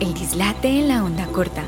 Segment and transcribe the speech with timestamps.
[0.00, 1.62] El dislate en la onda corta.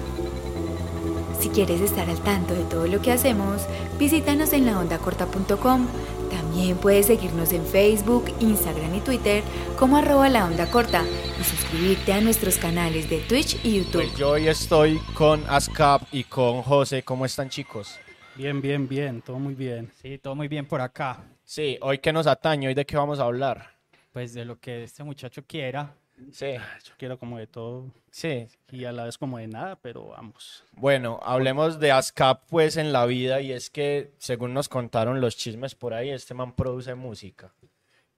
[1.38, 3.66] Si quieres estar al tanto de todo lo que hacemos,
[3.98, 5.86] visítanos en laondacorta.com.
[6.30, 9.42] También puedes seguirnos en Facebook, Instagram y Twitter
[9.78, 11.04] como arroba la onda corta
[11.38, 14.04] y suscribirte a nuestros canales de Twitch y YouTube.
[14.04, 17.02] Pues yo hoy estoy con ASCAP y con José.
[17.02, 17.98] ¿Cómo están chicos?
[18.34, 19.90] Bien, bien, bien, todo muy bien.
[20.00, 21.22] Sí, todo muy bien por acá.
[21.44, 23.72] Sí, hoy que nos atañe, hoy de qué vamos a hablar.
[24.10, 25.94] Pues de lo que este muchacho quiera.
[26.30, 26.54] Sí,
[26.84, 28.46] Yo quiero como de todo sí.
[28.70, 30.64] y a la vez como de nada, pero vamos.
[30.72, 35.36] Bueno, hablemos de ASCAP pues en la vida y es que según nos contaron los
[35.36, 37.52] chismes por ahí, este man produce música.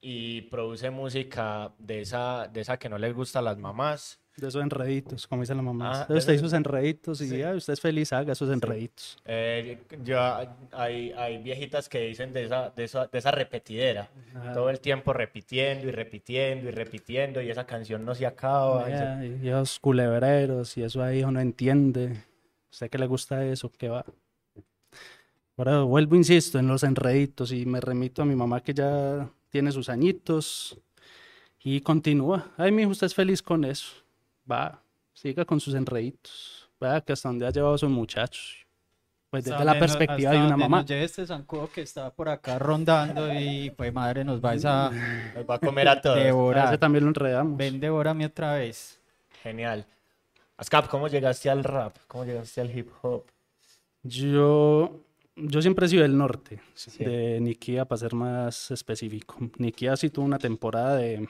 [0.01, 4.21] Y produce música de esa, de esa que no les gusta a las mamás.
[4.37, 5.99] De esos enreditos, como dicen las mamás.
[5.99, 7.39] Ah, usted eso- hizo sus enreditos y Sí.
[7.39, 9.17] ya, usted es feliz, haga esos enreditos.
[9.25, 14.11] Eh, ya hay, hay viejitas que dicen de esa, de esa, de esa repetidera.
[14.35, 14.53] Ajá.
[14.53, 18.91] Todo el tiempo repitiendo y repitiendo y repitiendo y esa canción no se acaba.
[18.91, 22.17] y se- y esos culebreros y eso ahí uno entiende.
[22.73, 23.71] ¿Usted que le gusta eso?
[23.71, 24.05] ¿Qué va?
[25.57, 29.71] Ahora vuelvo, insisto, en los enreditos y me remito a mi mamá que ya tiene
[29.71, 30.77] sus añitos
[31.63, 32.51] y continúa.
[32.57, 33.93] Ay, mi hijo, usted es feliz con eso.
[34.51, 34.81] Va,
[35.13, 36.69] siga con sus enreditos.
[36.81, 38.67] Vea que hasta donde ha llevado a esos muchachos.
[39.31, 40.79] Pues desde Hasta la perspectiva de una mamá.
[40.79, 44.91] Nos lleve este zancudo que está por acá rondando y pues madre nos vais a
[45.35, 46.17] Nos va a comer a todos.
[46.19, 46.69] A devorar.
[46.69, 47.57] ese también lo enredamos.
[47.59, 49.01] Ven, devórame otra vez.
[49.43, 49.87] Genial.
[50.57, 51.97] Ascap, ¿cómo llegaste al rap?
[52.07, 53.25] ¿Cómo llegaste al hip hop?
[54.05, 55.01] Yo,
[55.35, 57.03] yo siempre he sido del norte, Sí.
[57.05, 59.37] de Niquía, para ser más específico.
[59.59, 61.29] Niquía sí tuvo una temporada de,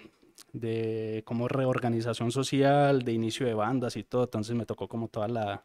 [0.55, 5.29] de como reorganización social, de inicio de bandas y todo, entonces me tocó como toda
[5.29, 5.65] la,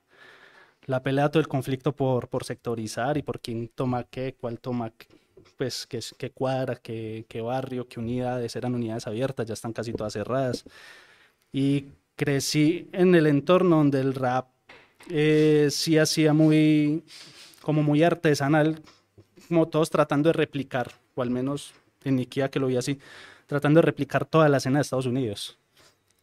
[0.88, 4.90] la pelea, todo el conflicto por, por sectorizar y por quién toma qué, cuál toma
[4.90, 5.08] qué,
[5.58, 9.94] pues qué, qué cuadra, qué, qué barrio, qué unidades, eran unidades abiertas, ya están casi
[9.94, 10.66] todas cerradas.
[11.54, 14.48] Y crecí en el entorno donde el rap
[15.10, 17.04] eh, sí hacía muy,
[17.62, 18.82] como muy artesanal,
[19.48, 23.00] como todos tratando de replicar, o al menos en Nikia que lo vi así,
[23.50, 25.58] tratando de replicar toda la escena de Estados Unidos.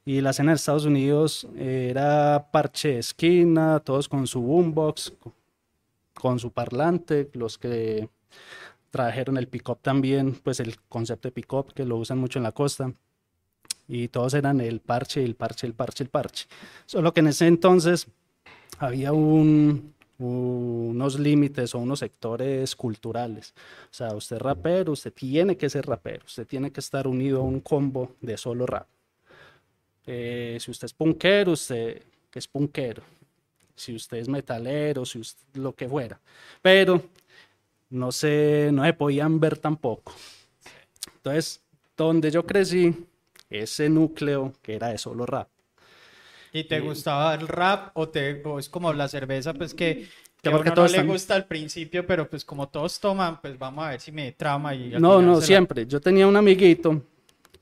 [0.04, 5.34] Y la escena de Estados Unidos eh, era parche esquina, todos con su boombox, co-
[6.14, 8.08] con su parlante, los que
[8.90, 12.52] trajeron el pick-up también, pues el concepto de pick-up que lo usan mucho en la
[12.52, 12.92] costa.
[13.88, 16.46] Y todos eran el parche, el parche, el parche, el parche.
[16.86, 18.06] Solo que en ese entonces
[18.78, 23.54] había un, unos límites o unos sectores culturales.
[23.90, 27.40] O sea, usted es rapero, usted tiene que ser rapero, usted tiene que estar unido
[27.40, 28.86] a un combo de solo rap.
[30.06, 33.02] Eh, si usted es punkero, usted es punkero.
[33.74, 36.18] Si usted es metalero, si usted, lo que fuera.
[36.62, 37.02] Pero
[37.90, 40.14] no se, no se podían ver tampoco.
[41.16, 41.60] Entonces,
[41.96, 42.94] donde yo crecí,
[43.50, 45.48] ese núcleo que era de solo rap.
[46.58, 50.08] ¿Y te gustaba el rap o, te, o es como la cerveza pues que,
[50.42, 53.84] que a uno no le gusta al principio, pero pues como todos toman, pues vamos
[53.84, 55.86] a ver si me trama y No, no, siempre.
[55.86, 57.02] Yo tenía un amiguito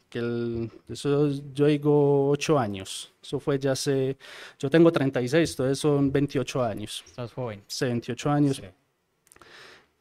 [0.09, 3.13] que el- eso yo digo ocho años.
[3.21, 4.17] Eso fue ya hace,
[4.59, 7.03] yo tengo 36, entonces son 28 años.
[7.07, 7.63] Estás joven.
[7.67, 8.57] Hace 28 años.
[8.59, 8.63] Sí.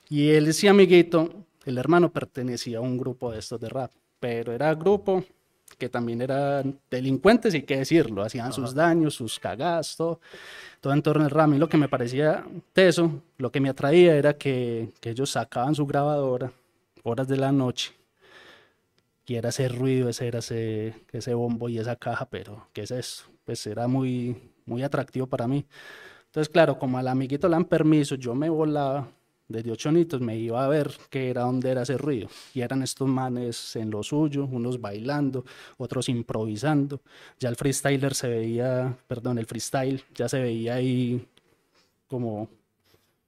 [0.09, 4.51] Y él, ese amiguito, el hermano pertenecía a un grupo de estos de rap, pero
[4.51, 5.23] era grupo
[5.78, 10.19] que también eran delincuentes, y qué decirlo, hacían sus daños, sus cagadas, todo,
[10.81, 11.45] todo en torno al rap.
[11.45, 15.29] A mí lo que me parecía teso, lo que me atraía era que, que ellos
[15.31, 16.51] sacaban su grabadora,
[17.03, 17.94] horas de la noche,
[19.25, 22.91] y era ese ruido, ese era ese, ese bombo y esa caja, pero ¿qué es
[22.91, 23.25] eso?
[23.45, 24.35] Pues era muy,
[24.66, 25.66] muy atractivo para mí.
[26.25, 29.07] Entonces, claro, como al amiguito le dan permiso, yo me volaba
[29.47, 32.29] desde ocho añitos, me iba a ver qué era, dónde era ese ruido.
[32.53, 35.45] Y eran estos manes en lo suyo, unos bailando,
[35.77, 37.01] otros improvisando.
[37.39, 41.25] Ya el freestyler se veía, perdón, el freestyle ya se veía ahí
[42.07, 42.49] como,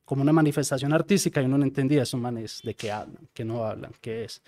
[0.06, 3.66] como una manifestación artística y uno no entendía esos manes de qué hablan, qué no
[3.66, 4.42] hablan, qué es.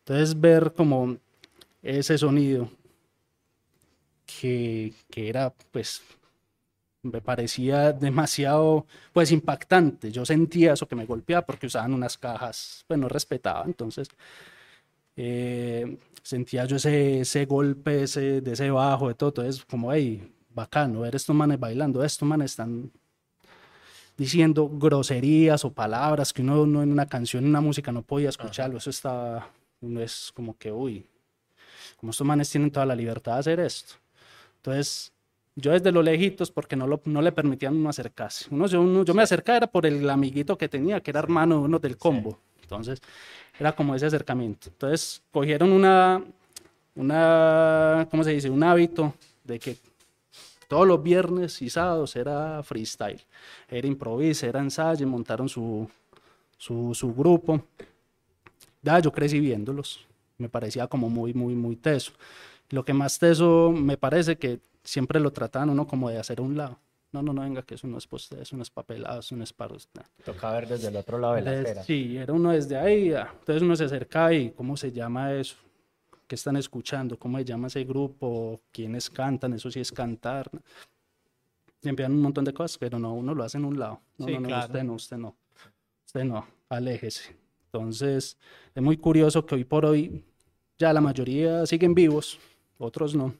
[0.00, 1.16] Entonces, ver como
[1.82, 2.70] ese sonido
[4.26, 6.02] que, que era, pues,
[7.02, 10.10] me parecía demasiado, pues, impactante.
[10.12, 13.64] Yo sentía eso que me golpeaba porque usaban unas cajas, pues, no respetaba.
[13.64, 14.08] Entonces,
[15.16, 19.30] eh, sentía yo ese, ese golpe ese, de ese bajo, de todo.
[19.30, 22.90] Entonces, como, hey, bacano, ver estos manes bailando, estos manes están
[24.16, 28.28] diciendo groserías o palabras que uno, no en una canción, en una música no podía
[28.28, 28.78] escucharlo.
[28.78, 29.48] Eso estaba,
[29.80, 31.06] uno es como que, uy,
[31.96, 33.94] como estos manes tienen toda la libertad de hacer esto.
[34.56, 35.12] Entonces,
[35.60, 38.46] yo desde lo lejitos, porque no, lo, no le permitían uno acercarse.
[38.50, 41.56] Uno, yo, uno- yo me acercaba era por el amiguito que tenía, que era hermano
[41.56, 42.38] de uno del combo.
[42.62, 43.00] Entonces,
[43.58, 44.68] era como ese acercamiento.
[44.68, 46.22] Entonces, cogieron una,
[46.94, 48.50] una, ¿cómo se dice?
[48.50, 49.14] Un hábito
[49.44, 49.76] de que
[50.68, 53.20] todos los viernes y sábados era freestyle,
[53.68, 55.88] era improviso, era ensayo, montaron su,
[56.58, 57.62] su, su grupo.
[58.82, 60.06] Ya, yo crecí viéndolos,
[60.38, 62.12] me parecía como muy, muy, muy teso.
[62.70, 66.42] Lo que más teso me parece que siempre lo trataban uno como de hacer a
[66.42, 66.78] un lado.
[67.12, 69.42] No, no, no, venga, que eso no es poste, eso no es papelado, eso no
[69.42, 70.02] es para usted.
[70.24, 71.82] Toca ver desde el otro lado de la acera.
[71.82, 73.12] Sí, era uno desde ahí.
[73.12, 75.56] ah, Entonces uno se acerca y ¿cómo se llama eso?
[76.26, 77.18] ¿Qué están escuchando?
[77.18, 78.60] ¿Cómo se llama ese grupo?
[78.72, 79.54] ¿Quiénes cantan?
[79.54, 80.50] Eso sí es cantar.
[81.82, 84.00] Y envían un montón de cosas, pero no, uno lo hace en un lado.
[84.18, 84.66] No, Sí, no, no, claro.
[84.66, 85.36] usted no, usted no.
[86.04, 87.34] Usted no, aléjese.
[87.72, 88.36] Entonces,
[88.74, 90.24] es muy curioso que hoy por hoy
[90.78, 92.38] ya la mayoría siguen vivos,
[92.78, 93.32] otros no.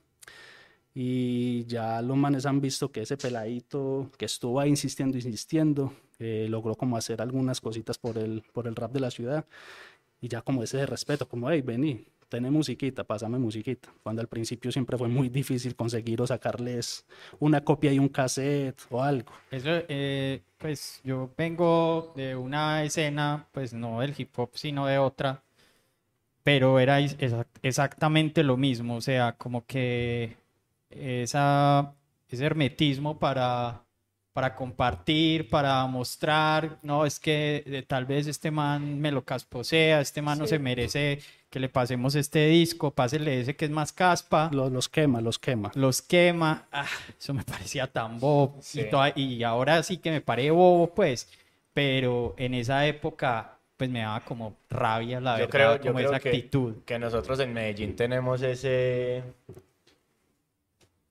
[1.01, 6.49] Y ya los manes han visto que ese peladito que estuvo ahí insistiendo, insistiendo, eh,
[6.51, 9.45] logró como hacer algunas cositas por el, por el rap de la ciudad.
[10.21, 13.89] Y ya como ese de respeto, como, hey, vení, tené musiquita, pásame musiquita.
[14.03, 17.07] Cuando al principio siempre fue muy difícil conseguir o sacarles
[17.39, 19.31] una copia y un cassette o algo.
[19.53, 24.99] Eso, eh, pues yo vengo de una escena, pues no del hip hop, sino de
[24.99, 25.45] otra,
[26.43, 30.37] pero era is- exac- exactamente lo mismo, o sea, como que
[30.91, 31.95] esa,
[32.29, 33.83] ese hermetismo para,
[34.33, 40.01] para compartir, para mostrar, no, es que eh, tal vez este man me lo casposea,
[40.01, 41.21] este man no se merece
[41.51, 45.39] que le pasemos este disco, pásele ese que es más caspa Los, los quema, los
[45.39, 45.71] quema.
[45.75, 46.67] los quema.
[46.71, 46.87] Ah,
[47.19, 48.57] eso me parecía tan bobo.
[48.61, 48.81] Sí.
[48.83, 51.29] Y, toda- y ahora sí que me paré bobo, pues.
[51.73, 55.95] Pero en esa época, pues me daba como rabia, la Yo verdad, creo, yo como
[55.99, 56.75] creo esa que, actitud.
[56.85, 59.23] que nosotros en Medellín tenemos ese,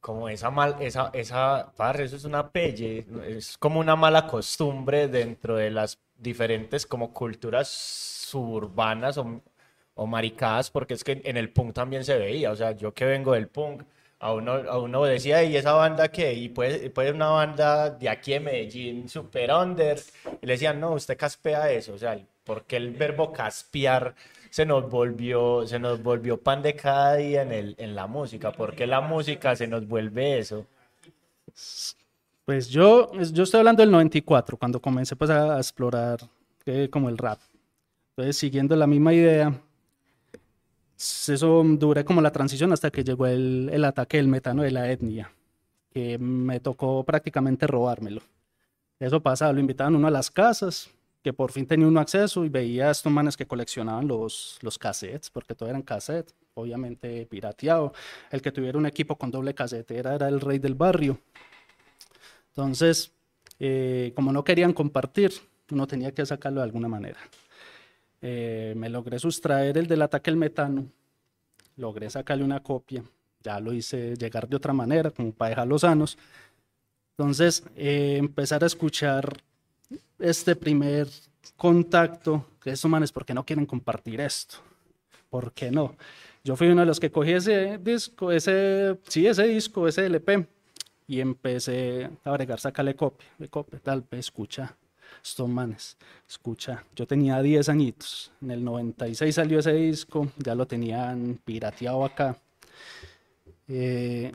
[0.07, 5.09] como esa mal, esa, esa, parce, eso es una pelle, es como una mala costumbre
[5.09, 9.41] dentro de las diferentes como culturas suburbanas o,
[9.95, 13.03] o maricadas, porque es que en el punk también se veía, o sea, yo que
[13.03, 13.83] vengo del punk,
[14.19, 16.33] a uno, a uno decía, ¿y esa banda qué?
[16.33, 19.99] Y puede, puede una banda de aquí de Medellín, super under,
[20.41, 24.15] y le decían, no, usted caspea eso, o sea, porque el verbo caspear
[24.49, 28.51] se nos volvió, se nos volvió pan de cada día en, el, en la música,
[28.51, 30.65] porque la música se nos vuelve eso.
[32.45, 36.19] Pues yo, yo estoy hablando del 94, cuando comencé pues a, explorar
[36.65, 37.39] eh, como el rap.
[38.11, 39.53] Entonces, siguiendo la misma idea,
[40.97, 44.89] eso duré como la transición hasta que llegó el, el ataque del metano de la
[44.89, 45.31] etnia,
[45.91, 48.21] que me tocó prácticamente robármelo.
[48.99, 50.89] Eso pasaba, lo invitaban uno a las casas,
[51.27, 54.77] que por fin tenía uno acceso y veía a estos manes que coleccionaban los, los
[54.77, 57.91] cassettes, porque todo eran cassettes, obviamente pirateado.
[58.31, 61.19] El que tuviera un equipo con doble casetera era el rey del barrio.
[62.51, 63.11] Entonces,
[63.59, 65.33] eh, como no querían compartir,
[65.69, 67.19] uno tenía que sacarlo de alguna manera.
[68.21, 70.87] Eh, me logré sustraer el del ataque al metano,
[71.75, 73.03] logré sacarle una copia,
[73.43, 76.17] ya lo hice llegar de otra manera, como para dejarlos sanos.
[77.17, 79.43] Entonces, eh, empezar a escuchar
[80.19, 81.07] este primer
[81.55, 84.57] contacto, que estos manes, ¿por qué no quieren compartir esto?
[85.29, 85.95] ¿Por qué no?
[86.43, 90.47] Yo fui uno de los que cogí ese disco, ese, sí, ese disco, ese LP,
[91.07, 94.75] y empecé a agregar, sácale copia, de copia, tal vez, escucha,
[95.23, 95.97] estos manes,
[96.27, 96.83] escucha.
[96.95, 102.37] Yo tenía 10 añitos, en el 96 salió ese disco, ya lo tenían pirateado acá.
[103.67, 104.31] Eh,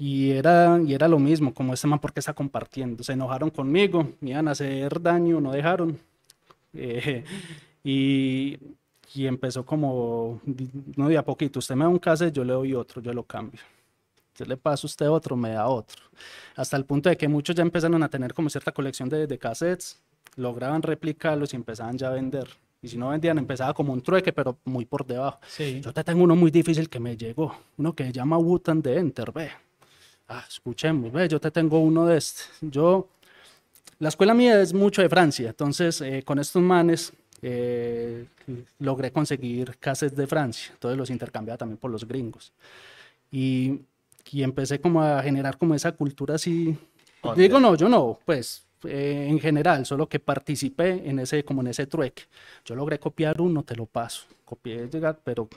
[0.00, 3.04] y era, y era lo mismo, como este man, ¿por qué está compartiendo?
[3.04, 5.98] Se enojaron conmigo, me iban a hacer daño, no dejaron.
[6.72, 7.22] Eh,
[7.84, 8.56] y,
[9.14, 10.40] y empezó como,
[10.96, 13.24] no de a poquito, usted me da un cassette, yo le doy otro, yo lo
[13.24, 13.60] cambio.
[14.36, 16.02] Yo le paso a usted otro, me da otro.
[16.56, 19.38] Hasta el punto de que muchos ya empezaron a tener como cierta colección de, de
[19.38, 20.00] cassettes,
[20.36, 22.48] lograban replicarlos y empezaban ya a vender.
[22.80, 25.40] Y si no vendían, empezaba como un trueque, pero muy por debajo.
[25.46, 25.82] Sí.
[25.84, 28.96] Yo te tengo uno muy difícil que me llegó, uno que se llama Wutan de
[28.96, 29.50] Enter, ve.
[30.32, 32.42] Ah, escuchemos, ve, yo te tengo uno de este.
[32.60, 33.08] Yo,
[33.98, 38.26] la escuela mía es mucho de Francia, entonces eh, con estos manes eh,
[38.78, 42.52] logré conseguir cassettes de Francia, entonces los intercambiaba también por los gringos.
[43.32, 43.80] Y,
[44.30, 46.78] y empecé como a generar como esa cultura así.
[47.34, 51.66] Digo, no, yo no, pues eh, en general, solo que participé en ese, como en
[51.66, 52.22] ese trueque.
[52.64, 54.26] Yo logré copiar uno, te lo paso.
[54.44, 54.88] Copié
[55.24, 55.48] pero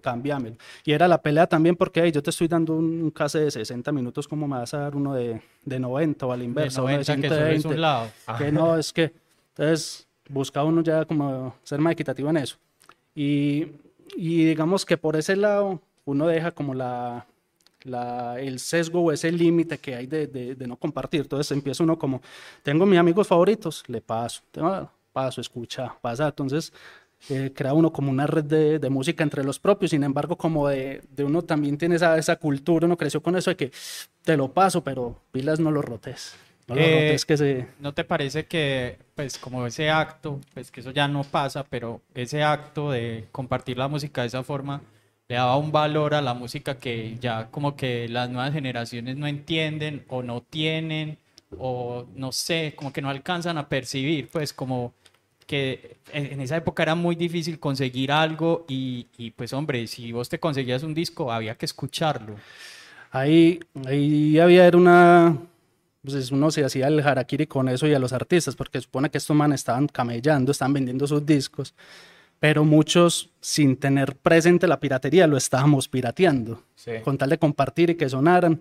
[0.00, 0.56] cámbiamelo.
[0.84, 3.50] Y era la pelea también porque hey, yo te estoy dando un, un case de
[3.50, 6.44] 60 minutos, como me vas a dar uno de, de 90 o a la De
[6.44, 7.68] inversa, uno de 90 que 120?
[7.68, 8.10] un lado.
[8.38, 9.12] que no, es que,
[9.48, 12.56] entonces, busca uno ya como ser más equitativo en eso.
[13.14, 13.66] Y,
[14.16, 17.26] y digamos que por ese lado, uno deja como la,
[17.84, 21.22] la, el sesgo o ese límite que hay de, de, de no compartir.
[21.22, 22.22] Entonces empieza uno como,
[22.62, 26.28] tengo mis amigos favoritos, le paso, tengo, paso, escucha, pasa.
[26.28, 26.72] Entonces
[27.28, 30.68] eh, crea uno como una red de, de, música entre los propios, sin embargo, como
[30.68, 33.72] de, de, uno también tiene esa, esa cultura, uno creció con eso de que
[34.24, 36.34] te lo paso, pero pilas no lo rotes.
[36.66, 37.66] No, lo Eh, rotes que se...
[37.80, 42.00] ¿No te parece que, pues, como ese acto, pues que eso ya no pasa, pero
[42.14, 44.82] ese acto de compartir la música de esa forma
[45.28, 49.26] le daba un valor a la música que ya como que las nuevas generaciones no
[49.26, 51.18] entienden o no tienen
[51.58, 54.92] o no sé, como que no alcanzan a percibir, pues como
[55.52, 60.30] que en esa época era muy difícil conseguir algo y, y pues hombre, si vos
[60.30, 62.36] te conseguías un disco había que escucharlo.
[63.10, 65.36] Ahí, ahí había era una,
[66.02, 69.18] pues uno se hacía el harakiri con eso y a los artistas, porque supone que
[69.18, 71.74] estos manes estaban camellando, estaban vendiendo sus discos,
[72.40, 76.92] pero muchos sin tener presente la piratería lo estábamos pirateando, Sí.
[77.04, 78.58] con tal de compartir y que sonaran.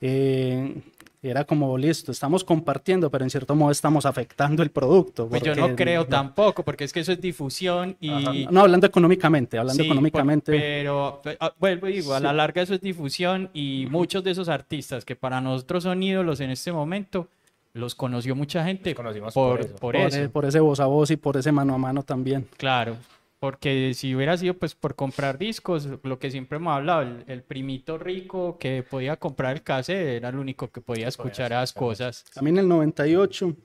[0.00, 0.80] eh,
[1.22, 5.28] era como listo, estamos compartiendo, pero en cierto modo estamos afectando el producto.
[5.28, 8.46] Pues yo no creo tampoco, porque es que eso es difusión y...
[8.50, 10.52] No, hablando económicamente, hablando Sí, por- económicamente.
[10.52, 14.30] pero pe- ah, vuelvo y digo, a la larga eso es difusión y muchos de
[14.30, 17.28] esos artistas que para nosotros son ídolos en este momento,
[17.74, 19.70] los conoció mucha gente Los conocimos por, por eso.
[19.76, 20.18] por por, eso.
[20.22, 22.48] e- por ese voz a voz y por ese mano a mano también.
[22.56, 22.96] Claro,
[23.40, 27.42] porque si hubiera sido pues por comprar discos, lo que siempre hemos hablado, el, el
[27.42, 32.24] primito rico que podía comprar el cassette era el único que podía escuchar esas cosas.
[32.36, 33.56] A mí en el 98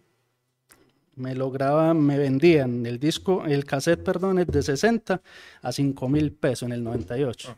[1.17, 5.21] me lograban, me vendían el disco, el cassette, perdón, es de 60
[5.61, 7.57] a 5 mil pesos en el 98.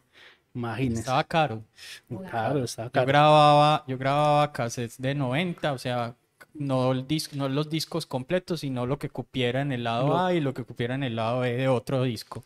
[0.53, 1.01] Imagínense.
[1.01, 1.63] Estaba caro.
[2.31, 3.05] Caro, estaba Yo caro.
[3.07, 6.15] grababa, yo grababa cassettes de 90, o sea,
[6.53, 10.33] no, el dis- no los discos completos, sino lo que cupiera en el lado A
[10.33, 12.43] y lo que cupiera en el lado B de otro disco.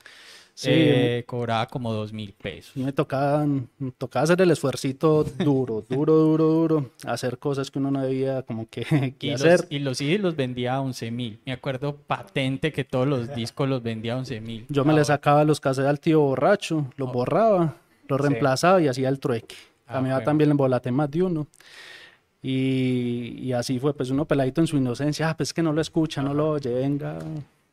[0.53, 2.75] Sí, Eh, cobraba como dos mil pesos.
[2.75, 7.89] Me tocaba, me tocaba hacer el esfuercito duro, duro, duro, duro, hacer cosas que uno
[7.89, 8.84] no debía como que,
[9.17, 9.67] que Y los, hacer.
[9.70, 11.39] y los CDs los vendía a 11 mil.
[11.46, 14.65] Me acuerdo patente que todos los discos los vendía a 11 mil.
[14.70, 17.77] Yo me le sacaba los cassettes al tío borracho, los borraba,
[18.08, 19.55] los reemplazaba y hacía el trueque.
[19.88, 20.24] Ah, A mí bueno.
[20.25, 21.48] también le embolaté más de uno.
[22.43, 25.81] Y, y así fue, pues uno peladito en su inocencia, ah, pues que no lo
[25.81, 27.19] escucha, no lo oye, venga,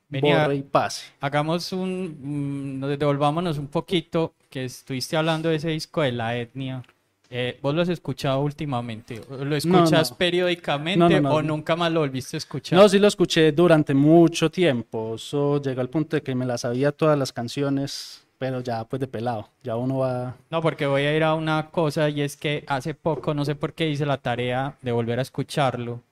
[0.08, 1.06] Venía- borre y pase.
[1.20, 6.36] Hagamos un, mm, nos devolvámonos un poquito, que estuviste hablando de ese disco de la
[6.36, 6.82] etnia.
[7.30, 9.20] Eh, ¿Vos lo has escuchado últimamente?
[9.30, 10.16] ¿O ¿Lo escuchas no.
[10.16, 12.78] periódicamente No, no, no, o nunca más lo volviste a escuchar?
[12.78, 16.62] No, sí lo escuché durante mucho tiempo, eso llegó al punto de que me las
[16.62, 20.36] sabía todas las canciones, pero ya pues de pelado, ya uno va...
[20.50, 23.56] No, porque voy a ir a una cosa y es que hace poco, no sé
[23.56, 26.02] por qué hice la tarea de volver a escucharlo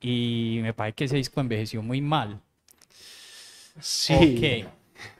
[0.00, 2.40] y me parece que ese disco envejeció muy mal.
[3.80, 4.14] Sí.
[4.14, 4.70] Ok.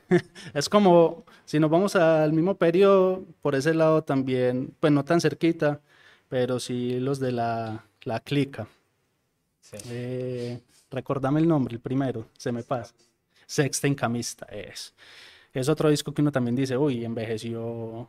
[0.53, 5.21] Es como, si nos vamos al mismo periodo, por ese lado también, pues no tan
[5.21, 5.79] cerquita,
[6.27, 8.67] pero sí los de la, la clica.
[9.61, 9.77] Sí.
[9.85, 12.93] Eh, recordame el nombre, el primero, se me pasa.
[13.45, 14.93] Sexta Incamista, es.
[15.53, 18.07] Es otro disco que uno también dice, uy, envejeció.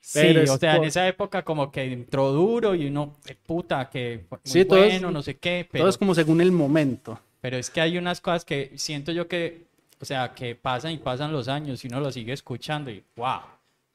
[0.00, 3.16] Sí, Pero es o sea, en por- esa época como que entró duro y uno,
[3.26, 6.14] eh, puta, que muy Sí, todo es- bueno, no sé qué, pero, Todo es como
[6.14, 7.18] según el momento.
[7.40, 9.64] pero es que hay unas cosas que siento yo que,
[10.00, 13.40] o sea, que pasan y pasan los años y uno lo sigue escuchando y wow.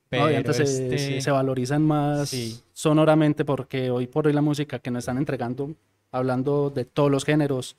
[0.09, 0.31] Pero ¿no?
[0.31, 2.59] Y antes se, este- se- se valorizan más Sí.
[2.73, 5.75] sonoramente porque hoy por hoy la música que nos están entregando,
[6.11, 7.75] hablando de todos los géneros,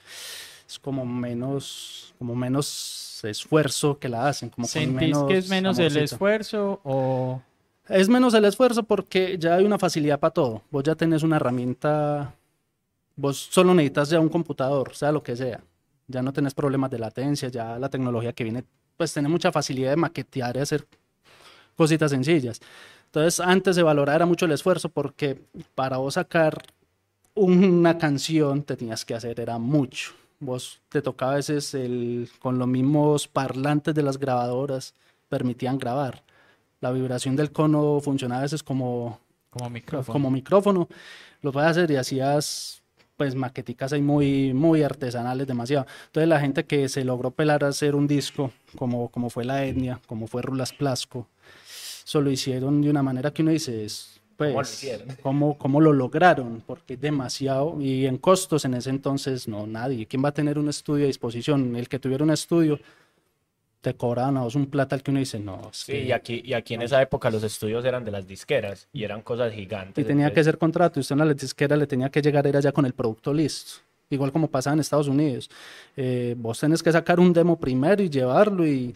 [0.68, 5.96] es como menos, como menos esfuerzo que la hacen, como ¿Sentís que es menos el
[5.96, 7.42] esfuerzo o...?
[7.88, 10.62] Es menos el esfuerzo porque ya hay una facilidad para todo.
[10.70, 12.32] Vos ya tenés una herramienta,
[13.16, 15.60] vos solo necesitas ya un computador, sea lo que sea.
[16.06, 18.64] Ya no tenés problemas de latencia, ya la tecnología que viene,
[18.96, 20.86] pues tiene mucha facilidad de maquetear y hacer
[21.74, 22.60] cositas sencillas.
[23.06, 25.40] Entonces, antes de valorar era mucho el esfuerzo porque
[25.74, 26.62] para vos sacar
[27.34, 30.12] una canción te tenías que hacer, era mucho.
[30.40, 34.94] Vos te tocaba a veces el, con los mismos parlantes de las grabadoras,
[35.28, 36.22] permitían grabar.
[36.80, 39.20] La vibración del cono funcionaba a veces como,
[39.50, 40.12] Como micrófono.
[40.12, 40.88] como micrófono.
[41.42, 42.82] Lo puedes hacer y hacías
[43.18, 45.86] pues maqueticas ahí muy, muy artesanales, demasiado.
[46.06, 49.62] Entonces la gente que se logró pelar a hacer un disco, como, como fue La
[49.66, 51.26] Etnia, como fue Rulas Plasco,
[52.02, 55.08] eso lo hicieron de una manera que uno dice, es, pues, ¿Cómo lo hicieron?
[55.22, 56.62] ¿cómo, cómo lo lograron?
[56.66, 60.06] Porque es demasiado, y en costos en ese entonces, no, nadie.
[60.06, 61.76] ¿Quién va a tener un estudio a disposición?
[61.76, 62.78] El que tuviera un estudio,
[63.82, 66.42] te cobraban a vos un plata al que uno dice, no, Sí, que- y aquí,
[66.44, 70.02] y aquí en esa época los estudios eran de las disqueras y eran cosas gigantes.
[70.02, 72.46] Y tenía que entonces- ser contrato, y usted en la disquera le tenía que llegar
[72.46, 73.80] era ya con el producto listo.
[74.10, 75.48] Igual como pasa en Estados Unidos.
[75.96, 78.94] Eh, vos tenés que sacar un demo primero y llevarlo y,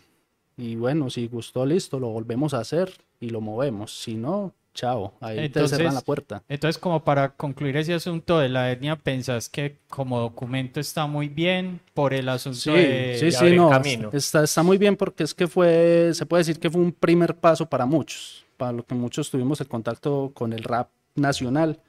[0.56, 3.96] y bueno, si gustó, listo, lo volvemos a hacer y lo movemos.
[4.02, 6.42] Si no, chao, ahí te Entonces- cerran la puerta.
[6.48, 11.28] Entonces, como para concluir ese asunto de la etnia, ¿pensás que como documento está muy
[11.28, 13.16] bien por el asunto Sí, de...
[13.18, 14.10] sí, de sí, no, camino.
[14.12, 17.36] está, está muy bien porque es que fue, se puede decir que fue un primer
[17.36, 21.80] paso para muchos, para lo que muchos tuvimos el contacto con el rap nacional.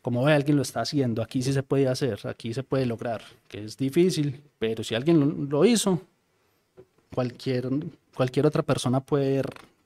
[0.00, 3.20] Como ve, alguien lo está haciendo, aquí sí se puede hacer, aquí se puede lograr,
[3.48, 6.00] que es difícil, pero si alguien lo, lo hizo,
[7.12, 7.68] cualquier,
[8.14, 9.42] cualquier otra persona puede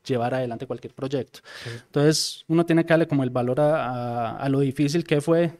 [0.06, 1.40] llevar adelante cualquier proyecto.
[1.86, 5.52] Entonces, uno tiene que darle como el valor a, a- a lo difícil que fue,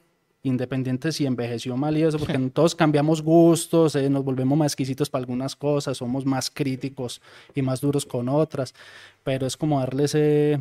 [0.44, 5.08] independiente si envejeció mal y eso, porque todos cambiamos gustos, eh, nos volvemos más exquisitos
[5.08, 7.20] para algunas cosas, somos más críticos
[7.54, 8.75] y más duros con otras,
[9.22, 10.61] pero es como darle ese,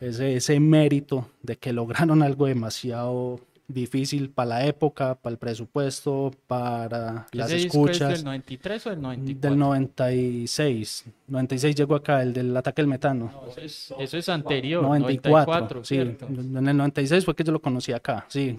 [0.00, 6.30] ese, ese mérito de que lograron algo demasiado difícil para la época, para el presupuesto,
[6.46, 8.10] para las ¿Ese disco es escuchas.
[8.18, 9.50] del 93 o del 94?
[9.50, 11.04] Del 96.
[11.28, 13.30] 96 llegó acá, el del ataque al metano.
[13.32, 15.52] No, eso, es, eso es anterior, 94.
[15.52, 15.94] 94, sí.
[15.94, 16.26] ¿cierto?
[16.26, 18.56] En el 96 fue que yo lo conocí acá, sí.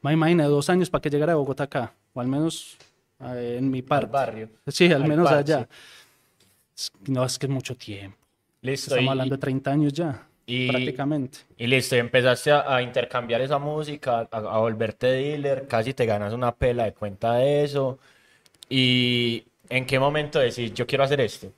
[0.00, 2.76] Ma- Imagina, dos años para que llegara a Bogotá acá, o al menos
[3.20, 4.06] eh, en mi Al parte.
[4.06, 4.48] barrio.
[4.66, 5.68] Sí, al al menos allá.
[7.06, 8.16] No, es que es mucho tiempo.
[8.60, 8.90] Listo.
[8.94, 11.38] Estamos y- hablando de 30 años ya, y- prácticamente.
[11.56, 16.06] Y listo, y empezaste a, a intercambiar esa música, a, a volverte dealer, casi te
[16.06, 17.98] ganas una pela de cuenta de eso.
[18.70, 21.52] ¿Y en qué momento decís, yo quiero hacer esto?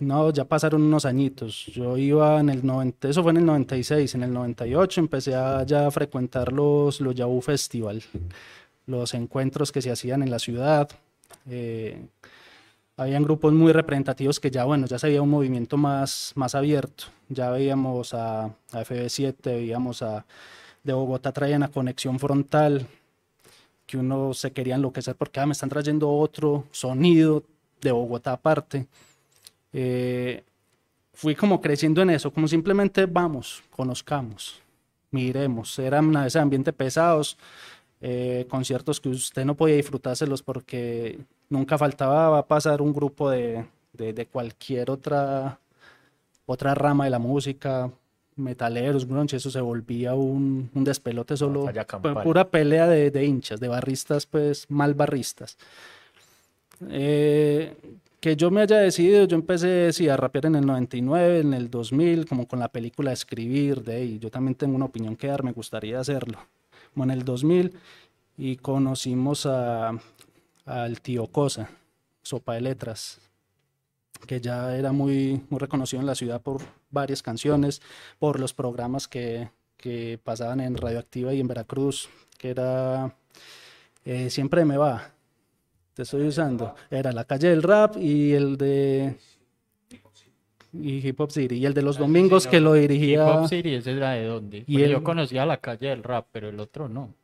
[0.00, 1.66] No, ya pasaron unos añitos.
[1.66, 5.62] Yo iba en el 90, eso fue en el 96, en el 98 empecé a
[5.64, 8.02] ya frecuentar los, los Yahoo Festival,
[8.86, 10.88] los encuentros que se hacían en la ciudad.
[11.50, 12.06] Eh,
[12.96, 17.04] habían grupos muy representativos que ya, bueno, ya se veía un movimiento más, más abierto.
[17.28, 20.24] Ya veíamos a, a FB7, veíamos a
[20.84, 22.86] de Bogotá traían a Conexión Frontal,
[23.86, 27.42] que uno se quería enloquecer porque ah, me están trayendo otro sonido
[27.80, 28.86] de Bogotá aparte.
[29.72, 30.44] Eh,
[31.12, 34.60] fui como creciendo en eso, como simplemente vamos, conozcamos,
[35.10, 35.78] miremos.
[35.78, 37.36] Eran a ese ambiente pesados,
[38.06, 41.18] eh, conciertos que usted no podía disfrutárselos porque
[41.48, 45.58] nunca faltaba va a pasar un grupo de, de, de cualquier otra,
[46.44, 47.90] otra rama de la música,
[48.36, 51.66] metaleros, grunge, eso se volvía un, un despelote solo,
[52.22, 55.56] pura pelea de, de hinchas, de barristas, pues mal barristas.
[56.90, 57.74] Eh,
[58.20, 61.70] que yo me haya decidido, yo empecé sí, a rapear en el 99, en el
[61.70, 64.18] 2000, como con la película Escribir, de ahí.
[64.18, 66.38] Yo también tengo una opinión que dar, me gustaría hacerlo.
[66.94, 67.72] Como en el 2000,
[68.36, 69.92] y conocimos a,
[70.64, 71.68] al tío Cosa,
[72.22, 73.20] Sopa de Letras,
[74.26, 77.82] que ya era muy, muy reconocido en la ciudad por varias canciones,
[78.18, 83.14] por los programas que, que pasaban en Radioactiva y en Veracruz, que era
[84.04, 85.12] eh, Siempre me va,
[85.94, 86.74] te estoy usando.
[86.90, 89.16] Era la calle del rap y el de
[90.82, 93.74] y Hip Hop City y el de los domingos que lo Hip dirigía Hop City,
[93.74, 94.58] ¿ese era de dónde?
[94.58, 97.14] Y Porque el- Yo conocía la calle del rap, pero el otro no.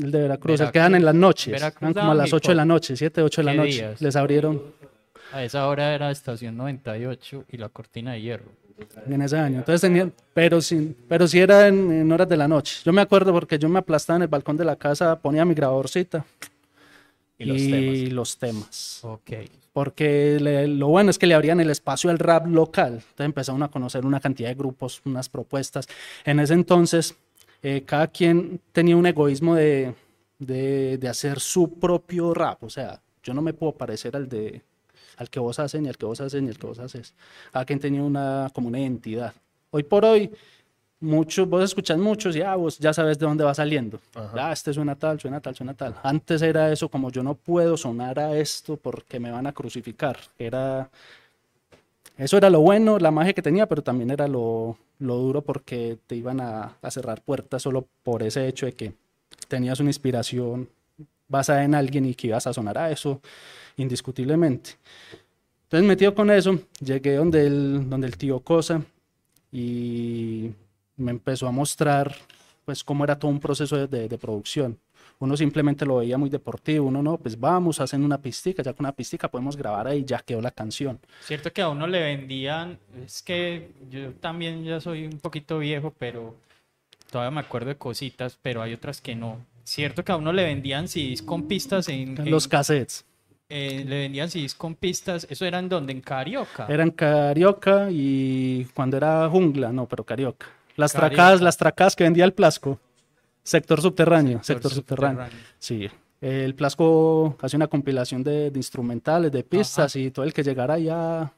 [0.00, 0.82] el de Veracruz, el que Veracruz.
[0.82, 3.22] dan en las noches, Veracruz eran como a las hip 8 de la noche, 7,
[3.22, 3.70] 8 de la ¿Qué noche.
[3.70, 4.00] días?
[4.00, 4.62] Les abrieron
[5.32, 8.50] A esa hora era Estación 98 y la Cortina de Hierro.
[9.06, 9.58] en ese año.
[9.58, 12.80] Entonces tenían, pero sí, pero sí era en, en horas de la noche.
[12.84, 15.54] Yo me acuerdo porque yo me aplastaba en el balcón de la casa, ponía mi
[15.54, 16.24] grabadorcita
[17.38, 18.12] Y los temas.
[18.12, 19.00] los temas.
[19.02, 19.30] Ok.
[19.72, 22.92] porque le- lo bueno es que le abrían el espacio al rap local.
[22.94, 25.88] Entonces empezaron a conocer una cantidad de grupos, unas propuestas.
[26.24, 27.16] En ese entonces,
[27.60, 29.92] eh, cada quien tenía un egoísmo de,
[30.38, 32.62] de, de hacer su propio rap.
[32.62, 34.62] O sea, yo no me puedo parecer al de
[35.16, 37.14] al que vos haces, ni al que vos haces, ni al que vos haces.
[37.52, 39.32] Cada quien tenía una, como una identidad.
[39.70, 40.30] Hoy por hoy,
[41.04, 44.00] muchos, vos escuchas muchos y ah, vos ya sabes de dónde va saliendo.
[44.14, 45.94] Ah, este suena tal, suena tal, suena tal.
[46.02, 50.18] Antes era eso, como yo no puedo sonar a esto porque me van a crucificar.
[50.38, 50.90] Era,
[52.16, 55.98] eso era lo bueno, la magia que tenía, pero también era lo, lo duro porque
[56.06, 58.94] te iban a, a cerrar puertas solo por ese hecho de que
[59.48, 60.68] tenías una inspiración
[61.28, 63.20] basada en alguien y que ibas a sonar a eso
[63.76, 64.72] indiscutiblemente.
[65.64, 68.82] Entonces metido con eso, llegué donde el, donde el tío Cosa
[69.50, 70.50] y
[70.96, 72.14] me empezó a mostrar
[72.64, 74.78] pues cómo era todo un proceso de, de- de producción.
[75.18, 78.84] Uno simplemente lo veía muy deportivo, uno no, pues vamos, hacen una pistica, ya con
[78.84, 80.98] una pistica podemos grabar ahí, ya quedó la canción.
[81.22, 85.94] Cierto que a uno le vendían, es que yo también ya soy un poquito viejo,
[85.98, 86.34] pero
[87.10, 89.38] todavía me acuerdo de cositas, pero hay otras que no.
[89.62, 93.04] Cierto que a uno le vendían CDs con pistas en, en- Los cassettes.
[93.48, 96.66] eh, le vendían CDs con pistas, eso era en donde, en Carioca.
[96.68, 100.46] Eran Carioca y cuando era Jungla, no, pero Carioca.
[100.76, 102.80] Las tracas, las tracas que vendía el Plasco.
[103.42, 105.24] Sector subterráneo, sector, Sector subterráneo.
[105.24, 105.46] subterráneo.
[105.58, 105.88] Sí.
[106.20, 110.78] El Plasco hace una compilación de, de instrumentales, de pistas y todo el que llegara
[110.78, 111.30] ya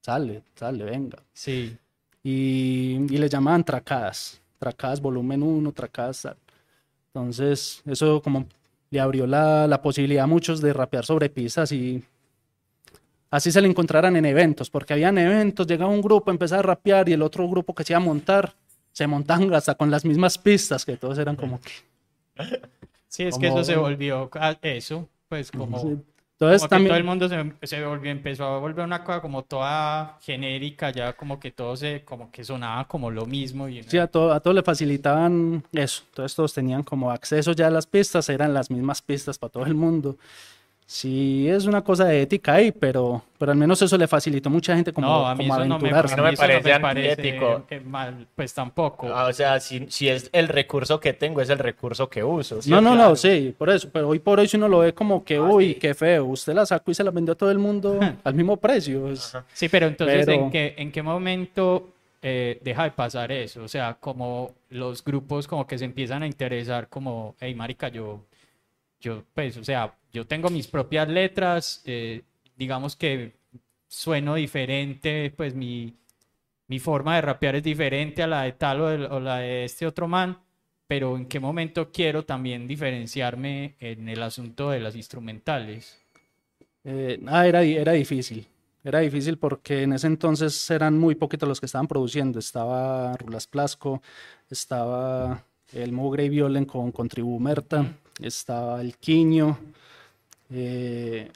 [0.00, 1.18] sale, sale, venga.
[1.32, 1.76] Sí.
[2.24, 6.36] Y, y le llamaban tracadas, tracadas volumen 1, tracadas tal.
[7.14, 8.46] Entonces, eso como
[8.90, 12.02] le abrió la, la posibilidad a muchos de rapear sobre pistas y
[13.30, 17.08] así se le encontraran en eventos, porque habían eventos, llegaba un grupo, empezaba a rapear
[17.08, 18.54] y el otro grupo que se iba a montar,
[18.92, 21.70] se montaban hasta con las mismas pistas, que todos eran como que...
[23.08, 25.82] Sí, es que Como- eso se volvió a- eso, pues como, Sí.
[25.82, 26.02] como
[26.32, 26.88] Entonces que también...
[26.88, 31.12] todo el mundo se, se volvió, empezó a volver una cosa como toda genérica, ya
[31.12, 34.40] como que todo se, como que sonaba como lo mismo y Sí, a todo, a
[34.40, 36.02] todo le facilitaban eso.
[36.08, 39.66] Entonces todos tenían como acceso ya a las pistas, eran las mismas pistas para todo
[39.66, 40.16] el mundo.
[40.86, 44.52] Sí, es una cosa de ética ahí, pero, pero al menos eso le facilitó a
[44.52, 46.14] mucha gente como, no, a mí como eso no me, aventurarse.
[46.14, 47.64] a No mí me eso no parece parece, antiético.
[47.70, 49.08] eh, mal, pues tampoco.
[49.14, 52.60] Ah, o sea, si, si es el recurso que tengo, es el recurso que uso.
[52.60, 52.68] ¿sí?
[52.70, 53.10] No, no, Claro.
[53.10, 53.88] no, sí, por eso.
[53.90, 55.74] Pero hoy por hoy si uno lo ve como que, Ah, uy, sí.
[55.80, 58.58] qué feo, usted la sacó y se la vendió a todo el mundo al mismo
[58.58, 59.08] precio.
[59.12, 59.44] Ajá.
[59.54, 61.88] Sí, pero entonces, Pero- ¿en qué, en qué momento
[62.20, 63.62] eh, deja de pasar eso?
[63.62, 68.20] O sea, como los grupos como que se empiezan a interesar como, hey, marica, yo,
[69.02, 72.22] yo, pues, o sea, yo tengo mis propias letras, eh,
[72.56, 73.32] digamos que
[73.88, 75.94] sueno diferente, pues mi,
[76.68, 80.08] mi forma de rapear es diferente a la de tal o, la de este otro
[80.08, 80.38] man,
[80.86, 85.98] pero ¿en qué momento quiero también diferenciarme en el asunto de las instrumentales?
[86.84, 88.46] Eh, ah, era, era difícil.
[88.84, 92.38] Era difícil porque en ese entonces eran muy poquitos los que estaban produciendo.
[92.38, 94.02] Estaba Rulas Plasco,
[94.50, 97.86] estaba el Mugre y Violen con, con Tribu Merta,
[98.24, 99.58] estaba el Quiño,
[100.50, 101.30] eh,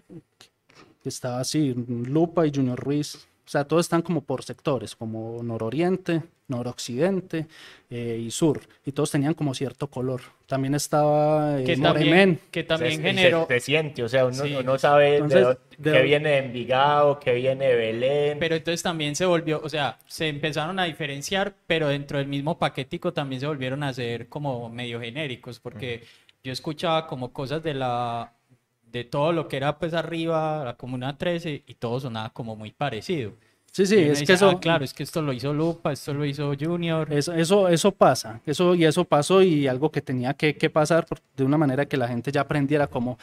[1.05, 3.17] estaba así, Lupa y Junior Ruiz.
[3.47, 7.47] O sea, todos están como por sectores, como nororiente, noroccidente
[7.91, 8.61] eh, y sur.
[8.85, 10.21] Y todos tenían como cierto color.
[10.47, 12.03] También estaba eh, Que Moremen.
[12.03, 13.47] también, que Se- también se- generó...
[13.49, 14.53] Se, siente, o sea, uno, Sí.
[14.59, 18.39] uno sabe Entonces, de dó- viene de Envigado, que viene de Belén.
[18.41, 22.59] Pero entonces también se volvió, o sea, se empezaron a diferenciar, pero dentro del mismo
[22.59, 26.03] paquetico también se volvieron a ser como medio genéricos, porque
[26.45, 28.33] yo escuchaba como cosas de la
[28.91, 32.71] de todo lo que era pues arriba, la Comuna 13, y todo sonaba como muy
[32.71, 33.33] parecido.
[33.73, 36.15] Sí, sí, es dice, que eso, "Ah, claro, es que esto lo hizo Lupa, esto
[36.15, 37.13] lo hizo Junior.
[37.13, 41.07] Eso, eso, eso pasa, eso y eso pasó y algo que tenía que, que pasar
[41.37, 43.19] de una manera que la gente ya aprendiera como,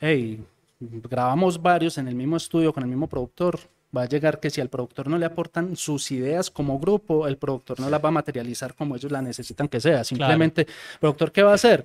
[0.00, 0.42] hey,
[0.80, 3.60] grabamos varios en el mismo estudio con el mismo productor,
[3.96, 7.36] va a llegar que si al productor no le aportan sus ideas como grupo, el
[7.36, 10.66] productor no las va a materializar como ellos la necesitan que sea, simplemente,
[10.98, 11.84] productor, ¿qué va a hacer?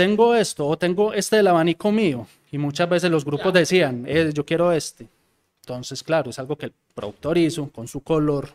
[0.00, 4.30] Tengo esto o tengo este del abanico mío y muchas veces los grupos decían, "Eh,
[4.32, 5.06] yo quiero este.
[5.60, 8.48] Entonces, claro, es algo que el productor hizo con su color,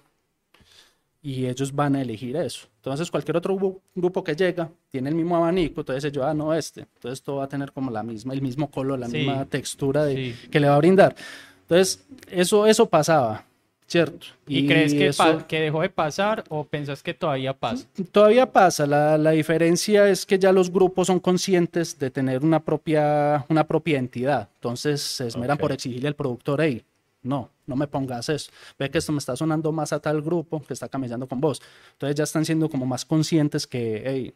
[1.22, 2.68] y ellos van a elegir eso.
[2.78, 6.54] Entonces, cualquier otro gru- grupo que llega tiene el mismo abanico, entonces yo, ah, no,
[6.54, 6.82] este.
[6.82, 10.04] Entonces, todo va a tener como la misma, el mismo color, la Sí, misma textura
[10.06, 10.50] de, sí.
[10.50, 11.16] que le va a brindar.
[11.62, 13.44] Entonces, eso, eso pasaba,
[13.88, 14.28] ¿cierto?
[14.48, 17.88] ¿Y, crees que, eso que dejó de pasar o pensás que todavía pasa?
[18.12, 18.86] todavía pasa.
[18.86, 23.66] La, la diferencia es que ya los grupos son conscientes de tener una propia, una
[23.66, 24.50] propia entidad.
[24.56, 26.84] Entonces, se esmeran por exigirle al productor, hey,
[27.26, 28.52] no, no me pongas eso.
[28.78, 31.62] Ve que esto me está sonando más a tal grupo que está camellando con vos.
[31.94, 34.34] Entonces ya están siendo como más conscientes que, hey,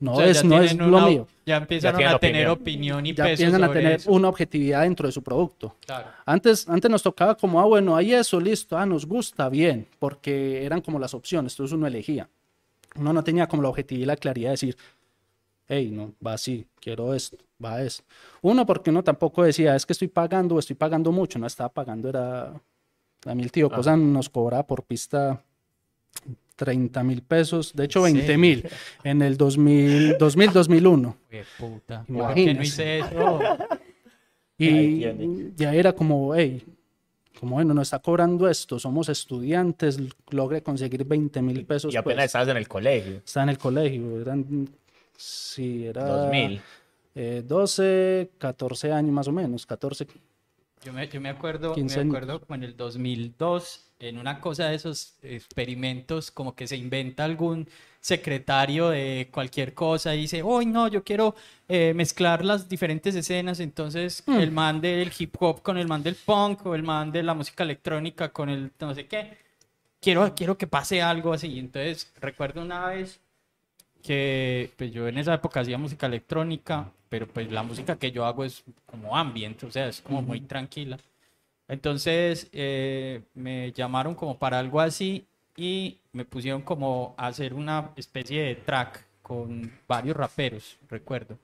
[0.00, 1.26] no, no O sea, es, no es lo mío.
[1.44, 2.98] Ya empezaron tienen a tener opinión.
[2.98, 4.10] opinión y Ya peso piensan a tener eso.
[4.12, 5.74] una objetividad dentro de su producto.
[5.84, 6.08] Claro.
[6.24, 10.64] Antes, antes nos tocaba como, ah, bueno, hay eso, listo, ah, nos gusta, bien, porque
[10.64, 12.28] eran como las opciones, entonces uno elegía.
[12.94, 14.76] Uno no tenía como la objetividad y la claridad de decir,
[15.66, 18.04] hey, no, va así, quiero esto, va esto.
[18.40, 22.08] Uno, porque uno tampoco decía, es que estoy pagando estoy pagando mucho, no estaba pagando,
[22.08, 22.52] era,
[23.26, 25.42] a mí el tío Cosa nos cobraba por pista
[26.58, 28.68] 30 mil pesos, de hecho 20 mil
[29.04, 31.16] en el 2000, 2000 2001.
[31.30, 32.04] Qué puta.
[32.04, 33.38] ¿Por qué no hice eso?
[34.58, 36.64] Y ya era como, hey,
[37.38, 41.94] como bueno, nos está cobrando esto, somos estudiantes, logré conseguir 20 mil pesos.
[41.94, 43.16] y apenas pues, estabas en el colegio.
[43.24, 44.68] estaba en el colegio, eran,
[45.16, 46.60] sí, era 2000.
[47.14, 50.08] eh, 12, 14 años más o menos, 14.
[50.82, 54.66] Yo me, yo me acuerdo, 15 me acuerdo como en el 2002, en una cosa
[54.68, 57.68] de esos experimentos, como que se inventa algún
[58.00, 61.34] secretario de cualquier cosa y dice, hoy no, yo quiero
[61.68, 64.38] eh, mezclar las diferentes escenas, entonces Hmm.
[64.40, 67.34] el man del hip hop con el man del punk o el man de la
[67.34, 69.36] música electrónica con el no sé qué,
[70.00, 71.58] quiero, quiero que pase algo así.
[71.58, 73.20] Entonces recuerdo una vez
[74.02, 78.24] que pues yo en esa época hacía música electrónica, pero pues la música que yo
[78.26, 80.98] hago es como ambiente, o sea, es como muy tranquila.
[81.68, 85.26] Entonces eh, me llamaron como para algo así
[85.56, 91.38] y me pusieron como a hacer una especie de track con varios raperos, recuerdo.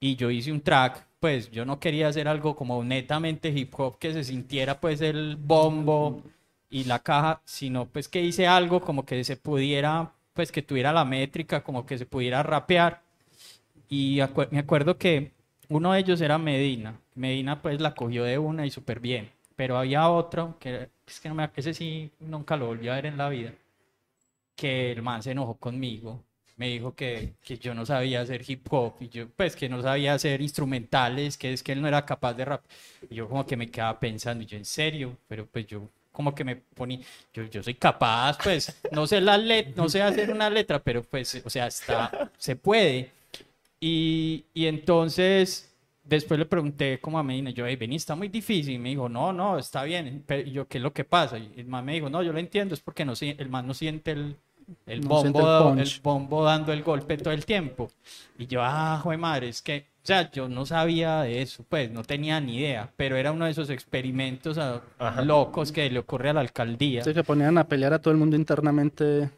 [0.00, 3.98] Y yo hice un track pues yo no quería hacer algo como netamente hip hop
[3.98, 6.22] que se sintiera pues el bombo
[6.68, 10.92] y la caja, sino pues que hice algo como que se pudiera, pues que tuviera
[10.92, 13.00] la métrica, como que se pudiera rapear.
[13.88, 15.32] Y me acuerdo que
[15.70, 17.00] uno de ellos era Medina.
[17.14, 19.30] Medina pues la cogió de una y súper bien.
[19.56, 23.28] Pero había otro, que es que ese sí nunca lo volví a ver en la
[23.28, 23.52] vida,
[24.56, 26.22] que el man se enojó conmigo.
[26.56, 29.82] Me dijo que, que yo no sabía hacer hip hop y yo pues que no
[29.82, 32.62] sabía hacer instrumentales, que es que él no era capaz de rap.
[33.10, 36.44] Y yo como que me quedaba pensando, yo en serio, pero pues yo como que
[36.44, 37.00] me ponía,
[37.32, 41.02] yo, yo soy capaz, pues, no sé la let no sé hacer una letra, pero
[41.02, 43.10] pues, o sea, está, se puede.
[43.80, 45.73] Y, y entonces,
[46.04, 48.74] después le pregunté como a Medina, yo, hey, vení, está muy difícil.
[48.74, 50.22] Y me dijo, no, no, está bien.
[50.26, 51.38] Pero yo, ¿qué es lo que pasa?
[51.38, 53.74] Y el man me dijo, no, yo lo entiendo, es porque no, el man no
[53.74, 54.36] siente el,
[54.86, 57.90] el, bombo, el, bombo dando el golpe todo el tiempo.
[58.38, 61.90] Y yo, ah, joder madre, es que, o sea, yo no sabía de eso, pues,
[61.90, 64.82] no tenía ni idea, pero era uno de esos experimentos ah,
[65.24, 67.02] locos que le ocurre a la alcaldía.
[67.02, 69.30] Sí, que ponían a pelear a todo el mundo internamente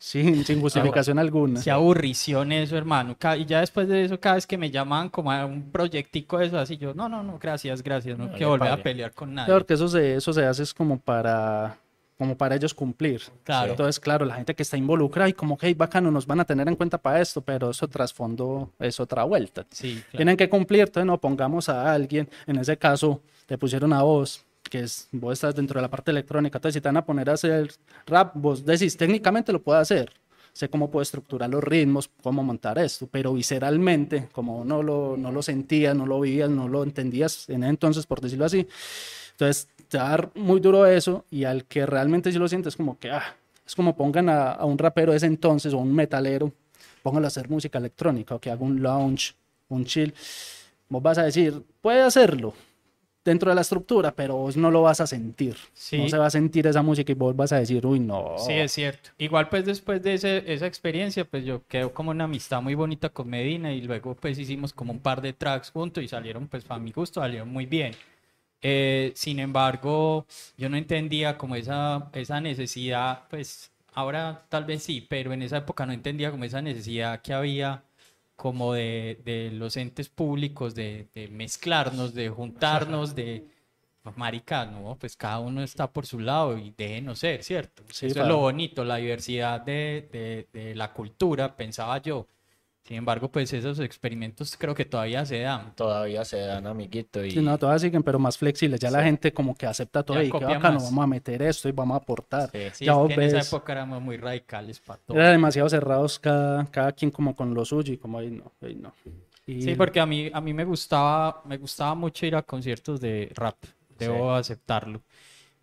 [0.00, 1.60] sin, sin justificación alguna.
[1.60, 3.16] Se aburrición eso, hermano.
[3.38, 6.46] Y ya después de eso, cada vez que me llaman como a un proyectico de
[6.46, 9.46] eso, así yo, no, no, no, gracias, gracias, no, quiero volver a pelear con nadie.
[9.48, 11.78] Claro, que eso se, eso se hace es como para
[12.16, 13.22] como para ellos cumplir.
[13.44, 13.70] Claro.
[13.70, 16.44] Entonces, claro, la gente que está involucrada y como que, hey, bacano, nos van a
[16.44, 19.64] tener en cuenta para esto, pero eso trasfondo es otra vuelta.
[19.70, 24.02] Sí, Tienen que cumplir, entonces no pongamos a alguien, en ese caso, te pusieron a
[24.02, 27.04] vos, que es, vos estás dentro de la parte electrónica, entonces si te van a
[27.04, 27.70] poner a hacer
[28.06, 30.10] rap, vos decís, técnicamente lo puedo hacer,
[30.52, 35.32] sé cómo puedo estructurar los ritmos, cómo montar esto, pero visceralmente, como no lo, no
[35.32, 38.66] lo sentías, no lo vivías, no lo entendías en entonces, por decirlo así,
[39.32, 42.76] entonces te va a dar muy duro eso y al que realmente sí lo sientes
[42.76, 45.92] como que, ah, es como pongan a, a un rapero de ese entonces o un
[45.92, 46.52] metalero,
[47.02, 49.34] póngalo a hacer música electrónica o que haga un lounge,
[49.68, 50.14] un chill.
[50.88, 52.54] Vos vas a decir, puede hacerlo
[53.30, 55.56] dentro de la estructura, pero vos no lo vas a sentir.
[55.92, 58.34] No se va a sentir esa música y vos vas a decir, uy, no.
[58.38, 59.10] Sí, es cierto.
[59.18, 63.08] Igual pues después de ese, esa experiencia, pues yo quedo como una amistad muy bonita
[63.10, 66.64] con Medina y luego pues hicimos como un par de tracks juntos y salieron pues
[66.64, 67.94] para mi gusto, salieron muy bien.
[68.62, 70.26] Eh, sin embargo,
[70.58, 75.58] yo no entendía como esa, esa necesidad, pues ahora tal vez sí, pero en esa
[75.58, 77.84] época no entendía como esa necesidad que había
[78.40, 83.44] como de, de los entes públicos, de, de, mezclarnos, de juntarnos, de
[84.02, 87.82] pues, marica, no, pues cada uno está por su lado y no ser, ¿cierto?
[87.90, 92.26] Eso es lo bonito, la diversidad de, de la cultura, pensaba yo.
[92.90, 95.76] Sin embargo, pues esos experimentos creo que todavía se dan.
[95.76, 97.24] Todavía se dan, amiguito.
[97.24, 97.36] Y...
[97.36, 98.80] no, todavía siguen, pero más flexibles.
[98.80, 101.72] Ya la gente como que acepta todo y que bacano, vamos a meter esto y
[101.72, 102.50] vamos a aportar.
[102.72, 105.16] Sí, ya en esa época éramos muy radicales para todo.
[105.16, 108.74] Era demasiado cerrados cada, cada quien como con lo suyo y como ahí no, ahí
[108.74, 108.92] no.
[109.46, 113.30] Sí, porque a mí, a mí me gustaba, me gustaba mucho ir a conciertos de
[113.36, 113.54] rap,
[114.00, 115.00] debo aceptarlo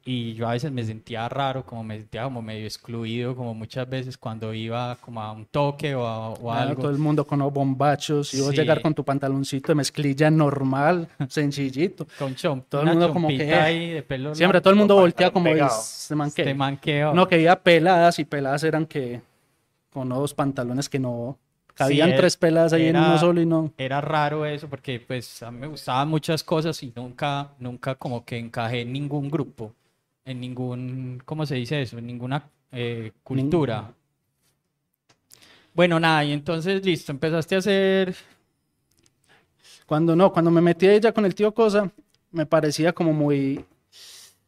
[0.10, 3.89] y yo a veces me sentía raro, como me sentía como medio excluido, como muchas
[3.89, 6.82] veces cuando iba como a un toque o, a, algo.
[6.84, 11.10] Todo el mundo con los bombachos, y vos llegar con tu pantaloncito de mezclilla normal,
[11.28, 12.08] sencillito.
[12.17, 15.30] Con chom, todo el mundo como que ahí de pelo siempre todo el mundo voltea
[15.30, 16.56] como se manqueo.
[16.56, 17.13] manqueo.
[17.13, 19.22] No, que había peladas y peladas eran que
[19.91, 21.38] con unos pantalones que no
[21.74, 23.74] cabían tres peladas ahí en uno solo y no.
[23.78, 28.24] Era raro eso porque pues a mí me gustaban muchas cosas y nunca nunca como
[28.24, 29.74] que encajé en ningún grupo
[30.28, 31.98] en ningún, ¿cómo se dice eso?
[31.98, 33.94] En ninguna eh, cultura.
[35.74, 38.16] Bueno, nada, y entonces listo, empezaste a hacer...
[39.86, 41.90] Cuando no, cuando me metí ella con el tío Cosa,
[42.32, 43.63] me parecía como muy,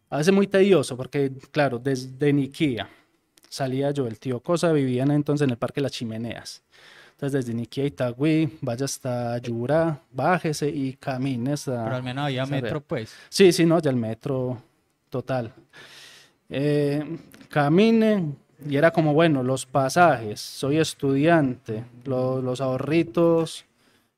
[0.10, 2.90] a veces muy tedioso, porque claro, desde Niquía
[3.48, 6.62] salía yo, el tío Cosa vivían entonces en el Parque Las Chimeneas.
[7.12, 11.86] Entonces desde Niquía y Itagüí, vaya hasta Yura, bájese y camine hasta...
[11.86, 13.14] Pero al menos había metro, pues.
[13.30, 14.62] Sí, sí, no, ya el metro
[15.10, 15.54] total.
[16.50, 17.18] Eh,
[17.50, 18.36] camine
[18.68, 23.66] y era como, bueno, los pasajes, soy estudiante, los ahorritos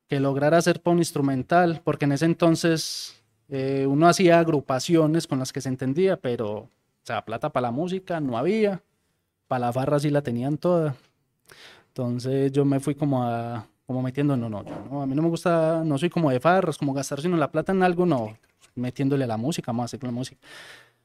[0.08, 5.40] que lograra hacer para un instrumental, porque en ese entonces eh, uno hacía agrupaciones con
[5.40, 6.70] las que se entendía, pero, o
[7.04, 8.82] sea, plata para la música no había,
[9.48, 10.96] para la barra sí la tenían toda.
[11.90, 15.30] Entonces yo me fui como a, como metiendo, no, no, no, a mí no me
[15.30, 18.38] gusta, no soy como de farras, como gastar sino la plata en algo, no,
[18.76, 20.40] metiéndole a la música, más hacer la música.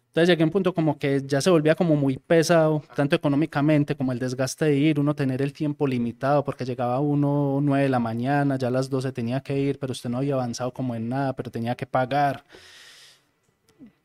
[0.08, 3.94] Entonces llegué a un punto como que ya se volvía como muy pesado, tanto económicamente
[3.94, 7.90] como el desgaste de ir, uno tener el tiempo limitado, porque llegaba uno nueve de
[7.90, 10.94] la mañana, ya a las 12 tenía que ir, pero usted no había avanzado como
[10.94, 12.44] en nada, pero tenía que pagar.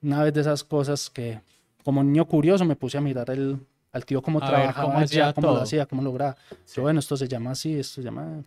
[0.02, 1.40] Una vez de esas cosas que
[1.82, 3.58] como niño curioso me puse a mirar el,
[3.94, 6.36] al tío cómo trabajaba allá, cómo lo hacía, cómo lograba.
[6.76, 8.44] Yo, bueno, esto se llama así, esto se llama...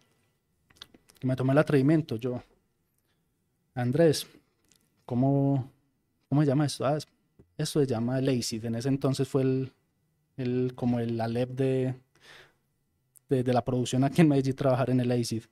[1.18, 2.42] Que me tomé el atrevimiento, yo
[3.74, 4.26] Andrés,
[5.04, 5.70] ¿cómo,
[6.28, 6.84] cómo se llama esto?
[6.84, 6.98] Ah,
[7.56, 8.60] esto se llama Lazy.
[8.62, 9.72] En ese entonces fue el,
[10.36, 11.94] el como el Alep de,
[13.28, 15.44] de, la producción aquí en Medellín trabajar en el ACID.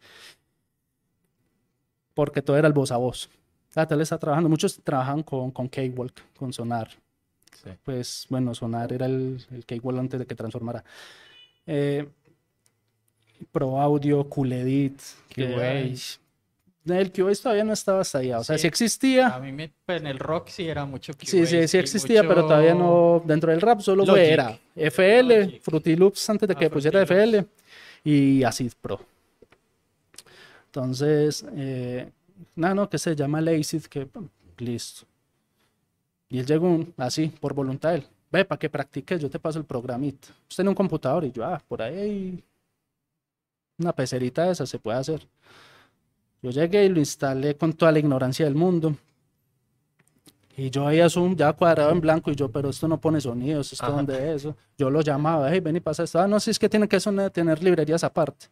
[2.15, 3.29] Porque todo era el voz a voz.
[3.75, 6.91] Ah, tal está trabajando, muchos trabajan con, con K-Walk, con Sonar.
[7.85, 10.85] Pues bueno, Sonar era el, el K-Walk antes de que transformara.
[11.67, 12.09] Eh,
[13.51, 14.51] Pro Audio, Cool
[15.29, 15.97] que
[16.85, 18.41] el QA todavía no estaba hasta allá.
[18.41, 19.29] O sea, sí, existía.
[19.29, 21.27] A mí pues, en el rock sí era mucho QA.
[21.27, 23.23] Sí, sí, sí existía, pero todavía no.
[23.25, 27.45] Dentro del rap solo era FL, Fruity Loops antes de que ah, pusiera FL
[28.05, 29.01] y Acid Pro.
[30.67, 32.11] Entonces, eh,
[32.57, 34.09] nada, no, que se llama Lazy, que
[34.59, 35.07] listo.
[36.31, 38.07] Y él llegó así, por voluntad él.
[38.31, 40.29] Ve, para que practiques, yo te paso el programito.
[40.49, 42.43] Usted tiene un computador y yo, ah, por ahí
[43.79, 45.27] una pecerita esa se puede hacer.
[46.43, 48.97] Yo llegué y lo instalé con toda la ignorancia del mundo.
[50.57, 53.73] Y yo veía Zoom ya cuadrado en blanco y yo, pero esto no pone sonidos,
[53.73, 54.57] esto donde eso.
[54.77, 56.19] Yo lo llamaba, hey, ven y pasa esto.
[56.21, 56.99] Ah, no, si es que tiene que
[57.33, 58.47] tener librerías aparte.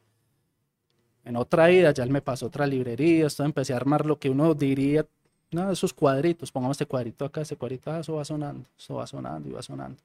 [1.25, 4.31] En otra ida ya él me pasó otra librería, esto empecé a armar lo que
[4.31, 5.07] uno diría,
[5.51, 9.07] no, esos cuadritos, pongamos este cuadrito acá, este cuadrito, ah, eso va sonando, eso va
[9.07, 10.01] sonando y va sonando.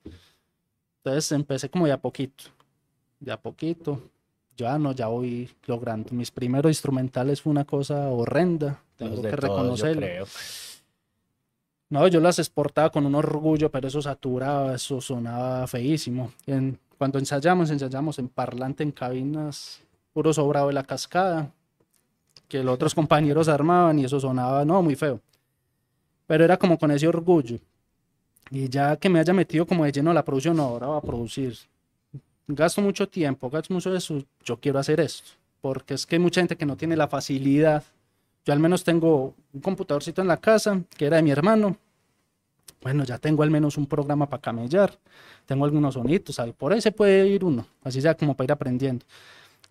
[0.97, 2.45] Entonces empecé como de a poquito,
[3.19, 4.01] de a poquito,
[4.57, 6.11] ya no, ya voy logrando.
[6.11, 10.25] Mis primeros instrumentales fue una cosa horrenda, tengo que reconocerlo.
[11.89, 16.31] No, yo las exportaba con un orgullo, pero eso saturaba, eso sonaba feísimo.
[16.47, 21.51] En, cuando ensayamos, ensayamos en parlante, en cabinas, puro sobrado de la cascada,
[22.47, 25.21] que los otros compañeros armaban y eso sonaba, no, muy feo.
[26.25, 27.59] Pero era como con ese orgullo.
[28.49, 31.01] Y ya que me haya metido como de lleno a la producción, ahora va a
[31.01, 31.55] producir
[32.47, 35.31] gasto mucho tiempo, gasto mucho de eso, yo quiero hacer esto,
[35.61, 37.83] porque es que hay mucha gente que no tiene la facilidad.
[38.45, 41.77] Yo al menos tengo un computadorcito en la casa, que era de mi hermano.
[42.81, 44.95] Bueno, ya tengo al menos un programa para camellar,
[45.45, 49.05] tengo algunos sonitos, por ahí se puede ir uno, así sea como para ir aprendiendo.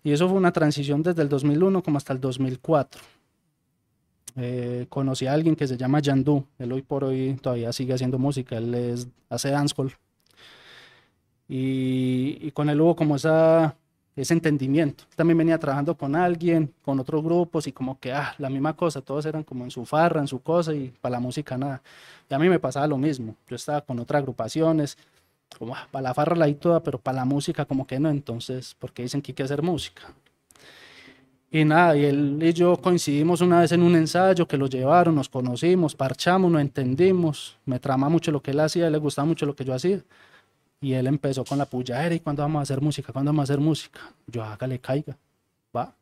[0.03, 3.01] Y eso fue una transición desde el 2001 como hasta el 2004.
[4.37, 8.19] Eh, conocí a alguien que se llama Yandu, él hoy por hoy todavía sigue haciendo
[8.19, 9.93] música, él es, hace dancehall,
[11.47, 13.75] y, con él hubo como esa,
[14.15, 15.03] ese entendimiento.
[15.15, 19.01] También venía trabajando con alguien, con otros grupos y como que, ah, la misma cosa,
[19.01, 21.81] todos eran como en su farra, en su cosa y para la música nada.
[22.29, 24.97] Y a mí me pasaba lo mismo, yo estaba con otras agrupaciones,
[25.57, 28.09] como ah, para la farra la y toda, pero para la música como que no,
[28.09, 30.03] entonces, porque dicen que hay que hacer música.
[31.51, 35.15] Y nada, y él y yo coincidimos una vez en un ensayo que lo llevaron,
[35.15, 39.45] nos conocimos, parchamos, nos entendimos, me trama mucho lo que él hacía, le gustaba mucho
[39.45, 40.01] lo que yo hacía.
[40.81, 43.11] Y él empezó con la puya, ¿y cuándo vamos a hacer música?
[43.11, 44.01] ¿Cuándo vamos a hacer música?
[44.27, 45.17] Yo, hágale, caiga,
[45.75, 45.93] va.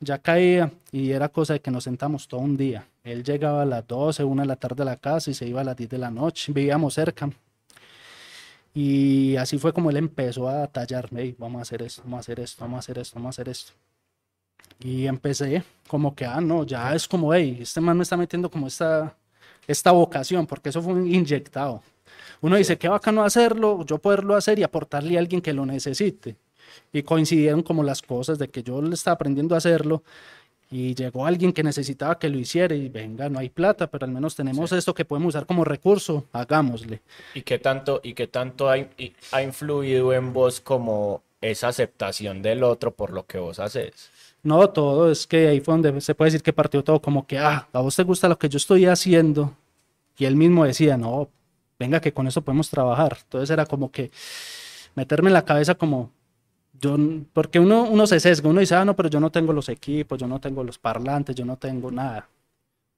[0.00, 2.86] Ya caía y era cosa de que nos sentamos todo un día.
[3.02, 5.60] Él llegaba a las 12, 1 de la tarde a la casa y se iba
[5.60, 6.52] a las 10 de la noche.
[6.52, 7.30] Vivíamos cerca.
[8.74, 12.40] Y así fue como él empezó a tallarme, vamos a hacer esto, vamos a hacer
[12.40, 13.72] esto, vamos a hacer esto, vamos a hacer esto.
[14.80, 18.50] Y empecé como que, ah, no, ya es como, hey, este man me está metiendo
[18.50, 19.16] como esta,
[19.66, 21.82] esta vocación, porque eso fue inyectado.
[22.40, 26.36] Uno dice, qué bacano hacerlo, yo poderlo hacer y aportarle a alguien que lo necesite.
[26.92, 30.02] Y coincidieron como las cosas de que yo le estaba aprendiendo a hacerlo
[30.70, 34.12] y llegó alguien que necesitaba que lo hiciera y venga, no hay plata, pero al
[34.12, 37.00] menos tenemos esto que podemos usar como recurso, hagámosle.
[37.34, 38.74] ¿Y qué tanto, y qué tanto ha,
[39.32, 44.10] ha influido en vos como esa aceptación del otro por lo que vos haces?
[44.42, 47.38] No, todo, es que ahí fue donde se puede decir que partió todo como que,
[47.38, 49.54] ah, a vos te gusta lo que yo estoy haciendo.
[50.18, 51.28] Y él mismo decía, no,
[51.78, 53.18] venga que con eso podemos trabajar.
[53.22, 54.10] Entonces era como que
[54.94, 56.10] meterme en la cabeza como,
[56.80, 56.96] yo,
[57.32, 60.18] porque uno, uno se sesga, uno dice, ah, no, pero yo no tengo los equipos,
[60.18, 62.28] yo no tengo los parlantes, yo no tengo nada.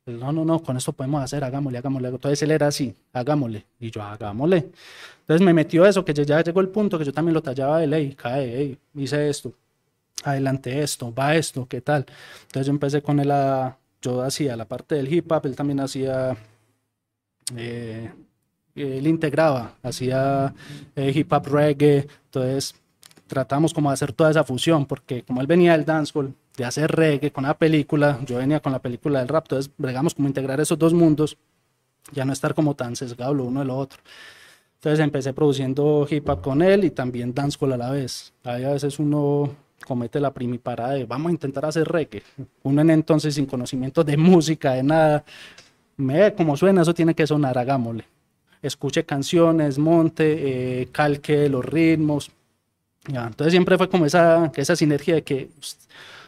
[0.06, 2.08] Pues, no, no, no, con esto podemos hacer, hagámosle, hagámosle.
[2.08, 3.66] Entonces él era así, hagámosle.
[3.80, 4.70] Y yo, hagámosle.
[5.20, 7.88] Entonces me metió eso, que ya llegó el punto que yo también lo tallaba de
[7.88, 9.52] ley, cae, hey, hice esto,
[10.22, 12.06] adelante esto, va esto, ¿qué tal?
[12.42, 15.80] Entonces yo empecé con él a, yo hacía la parte del hip hop, él también
[15.80, 16.36] hacía
[17.56, 18.12] eh,
[18.82, 20.54] él integraba, hacía
[20.94, 22.74] eh, hip hop reggae, entonces
[23.26, 26.90] tratamos como de hacer toda esa fusión, porque como él venía del dancehall, de hacer
[26.90, 30.60] reggae con la película, yo venía con la película del rap, entonces bregamos como integrar
[30.60, 31.36] esos dos mundos,
[32.12, 34.00] ya no estar como tan sesgado lo uno de lo otro.
[34.76, 38.32] Entonces empecé produciendo hip hop con él y también dancehall a la vez.
[38.44, 39.50] Ahí a veces uno
[39.86, 42.22] comete la primiparada de vamos a intentar hacer reggae.
[42.62, 45.24] Uno en entonces sin conocimiento de música, de nada.
[45.96, 48.04] Me como suena, eso tiene que sonar, hagámosle
[48.62, 52.30] escuche canciones, monte, eh, calque los ritmos.
[53.08, 55.48] Ya, entonces siempre fue como esa, esa sinergia de que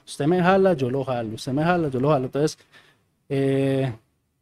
[0.06, 2.26] usted me jala, yo lo jalo, usted me jala, yo lo jalo.
[2.26, 2.58] Entonces
[3.28, 3.92] eh,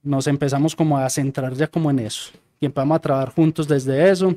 [0.03, 2.31] nos empezamos como a centrar ya como en eso
[2.61, 4.37] y empezamos a trabajar juntos desde eso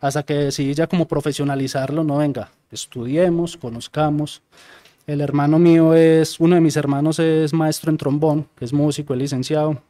[0.00, 4.42] hasta que decidí ya como profesionalizarlo, no venga, estudiemos, conozcamos.
[5.06, 9.20] El hermano mío es, uno de mis hermanos es maestro en trombón, es músico, es
[9.20, 9.82] licenciado.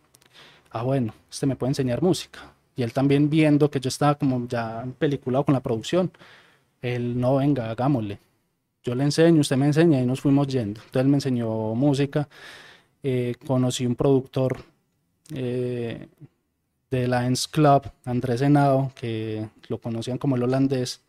[0.70, 2.40] Ah, bueno, este me puede enseñar música.
[2.80, 6.10] Y él también viendo que yo estaba como ya peliculado con la producción,
[6.80, 8.18] él, no, venga, hagámosle.
[8.82, 10.80] Yo le enseño, usted me enseña y nos fuimos yendo.
[10.80, 12.26] Entonces él me enseñó música,
[13.02, 14.64] eh, conocí un productor
[15.34, 16.08] eh,
[16.90, 21.02] de Lions Club, Andrés Henao, que lo conocían como el holandés,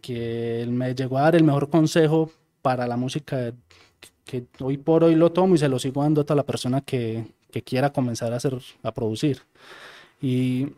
[0.00, 2.32] que él me llegó a dar el mejor consejo
[2.62, 3.52] para la música
[4.24, 6.80] que hoy por hoy lo tomo y se lo sigo dando a toda la persona
[6.80, 9.40] que, que quiera comenzar a hacer, a producir.
[10.22, 10.68] Y,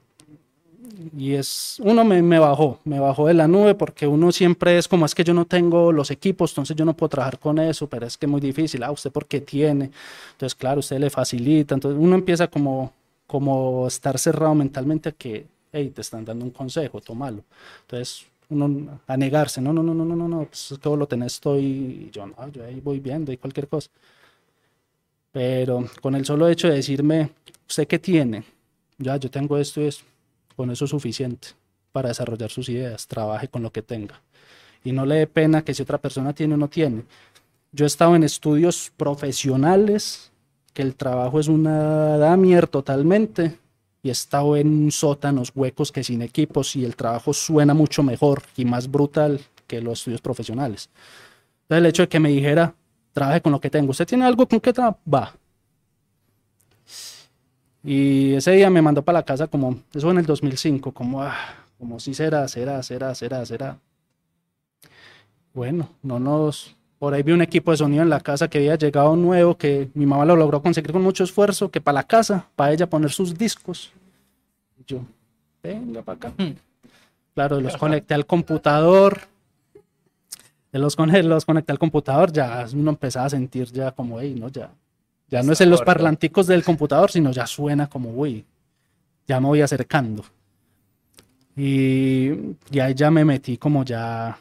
[1.17, 4.89] y es, uno me, me, bajó, me bajó de la nube porque uno siempre es
[4.89, 7.87] como, es que yo no tengo los equipos, entonces yo no puedo trabajar con eso,
[7.87, 9.91] pero es que es muy difícil, ah, usted porque tiene,
[10.33, 12.93] entonces claro, usted le facilita, entonces uno empieza como
[13.27, 17.43] como estar cerrado mentalmente a que, hey, te están dando un consejo, tómalo.
[17.83, 21.35] Entonces, uno a negarse, no, no, no, no, no, no, no, pues vos lo tenés,
[21.35, 23.91] estoy, yo no, yo ahí voy viendo y cualquier cosa.
[25.33, 27.31] Pero con el solo hecho de decirme,
[27.69, 28.45] ¿usted qué tiene?
[28.99, 29.91] Ya, yo tengo esto y
[30.57, 31.49] con eso es suficiente
[31.93, 34.21] para desarrollar sus ideas, trabaje con lo que tenga.
[34.83, 37.05] Y no le dé pena que si otra persona tiene o no tiene.
[37.73, 40.31] Yo he estado en estudios profesionales
[40.73, 43.59] que el trabajo es una damier totalmente
[44.03, 48.43] y he estado en sótanos huecos que sin equipos y el trabajo suena mucho mejor
[48.57, 50.91] y más brutal que los estudios profesionales.
[51.63, 52.75] Entonces el hecho de que me dijera,
[53.13, 55.01] trabaje con lo que tengo, ¿usted tiene algo con que trabajar?
[55.13, 55.35] Va.
[57.85, 61.37] Y ese día me mandó para la casa como, eso en el 2005, como, ah,
[61.79, 63.79] como si será, será, será, será, será.
[65.53, 68.77] Bueno, no nos, por ahí vi un equipo de sonido en la casa que había
[68.77, 72.49] llegado nuevo, que mi mamá lo logró conseguir con mucho esfuerzo, que para la casa,
[72.57, 73.93] para ella poner sus discos.
[74.87, 75.01] yo,
[75.63, 76.33] venga para acá.
[76.39, 76.55] Hmm.
[77.35, 79.21] Claro, los conecté al computador.
[80.73, 84.49] De los, los conecté al computador, ya uno empezaba a sentir ya como, hey, no,
[84.49, 84.71] ya,
[85.29, 88.45] ya no es en los parlanticos del computador, sino ya suena como, uy,
[89.27, 90.25] ya me voy acercando.
[91.57, 92.31] Y,
[92.71, 94.39] y ahí ya me metí como ya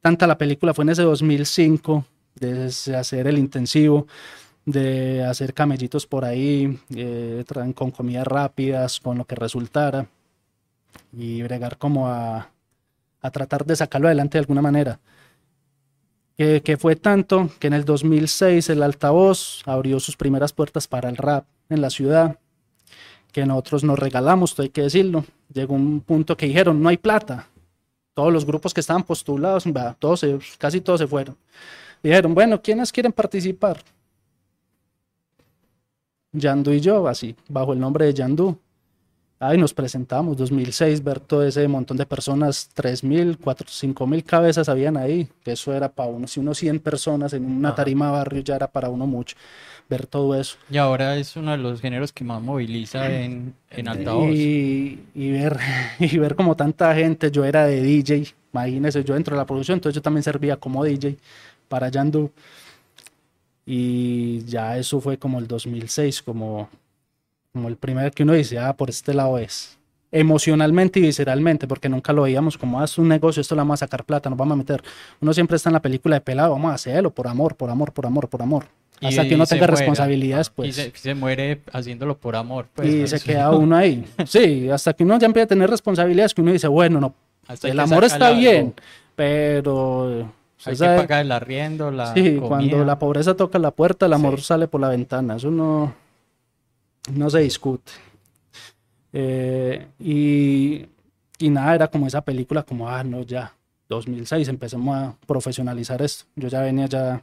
[0.00, 2.04] tanta la película fue en ese 2005,
[2.36, 4.06] de hacer el intensivo,
[4.64, 7.44] de hacer camellitos por ahí, eh,
[7.74, 10.06] con comidas rápidas, con lo que resultara,
[11.12, 12.50] y bregar como a,
[13.20, 15.00] a tratar de sacarlo adelante de alguna manera.
[16.38, 21.16] Que, fue tanto que en el 2006 el altavoz abrió sus primeras puertas para el
[21.16, 22.38] rap en la ciudad,
[23.32, 25.24] que nosotros nos regalamos, hay que decirlo.
[25.52, 27.48] Llegó un punto que dijeron, no hay plata,
[28.14, 29.64] todos los grupos que estaban postulados,
[29.98, 30.24] todos
[30.58, 31.36] casi todos se fueron.
[32.04, 33.82] Dijeron, bueno, ¿quiénes quieren participar?
[36.30, 38.56] Yandu y yo, así, bajo el nombre de Yandu.
[39.40, 44.96] Ahí nos presentamos, 2006, ver todo ese montón de personas, 3.000, 4.000, 5.000 cabezas habían
[44.96, 48.56] ahí, que eso era para uno, si uno 100 personas en una tarima barrio ya
[48.56, 49.36] era para uno mucho,
[49.88, 50.56] ver todo eso.
[50.68, 54.34] Y ahora es uno de los géneros que más moviliza en, en altavoz.
[54.34, 55.56] Y, y, ver,
[56.00, 59.76] y ver como tanta gente, yo era de DJ, imagínense, yo dentro de la producción,
[59.76, 61.16] entonces yo también servía como DJ
[61.68, 62.32] para Yandu.
[63.64, 66.70] Y ya eso fue como el 2006, como
[67.52, 69.78] como el primer que uno dice, ah, por este lado es.
[70.10, 73.82] Emocionalmente y visceralmente, porque nunca lo veíamos como, ah, es un negocio, esto lo vamos
[73.82, 74.82] a sacar plata, nos vamos a meter.
[75.20, 77.92] Uno siempre está en la película de pelado, vamos a hacerlo por amor, por amor,
[77.92, 78.64] por amor, por amor.
[79.00, 80.76] Hasta que uno tenga responsabilidades, pues.
[80.76, 82.66] Y se, muere haciéndolo por amor.
[82.74, 84.04] Pues, y se queda uno ahí.
[84.26, 87.14] Sí, hasta que uno ya empieza a tener responsabilidades, que uno dice, bueno, no,
[87.62, 88.74] el amor está bien,
[89.14, 90.30] pero
[90.64, 94.40] hay que pagar el arriendo, la Sí, cuando la pobreza toca la puerta, el amor
[94.40, 95.36] sale por la ventana.
[95.36, 95.94] Eso no,
[97.14, 97.92] no se discute.
[99.12, 100.86] Eh, y,
[101.38, 103.54] y, nada, era como esa película, como, ah, no, ya,
[103.88, 106.26] 2006 empecemos a profesionalizar esto.
[106.36, 107.22] Yo ya venía ya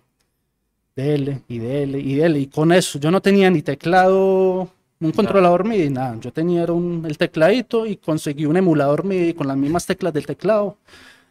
[0.96, 3.62] de L y de L y de L, y con eso, yo no tenía ni
[3.62, 4.70] teclado,
[5.00, 9.48] un controlador MIDI, nada, yo tenía un, el tecladito y conseguí un emulador MIDI con
[9.48, 10.78] las mismas teclas del teclado.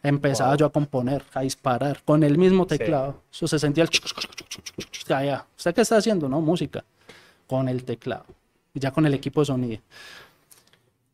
[0.03, 3.23] Empezaba yo a componer, a disparar con el mismo teclado.
[3.31, 3.89] Eso se sentía el...
[5.07, 6.29] Ya, ¿Usted qué está haciendo?
[6.29, 6.85] No, música.
[7.47, 8.25] Con el teclado
[8.79, 9.81] ya con el equipo de sonido.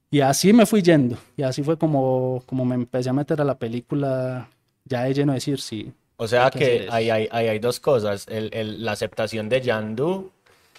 [0.09, 3.45] Y así me fui yendo, y así fue como, como me empecé a meter a
[3.45, 4.49] la película
[4.84, 5.93] ya de lleno decir sí.
[6.18, 10.32] O sea que, hay, hay, hay, dos cosas, el, el, la aceptación de Yandu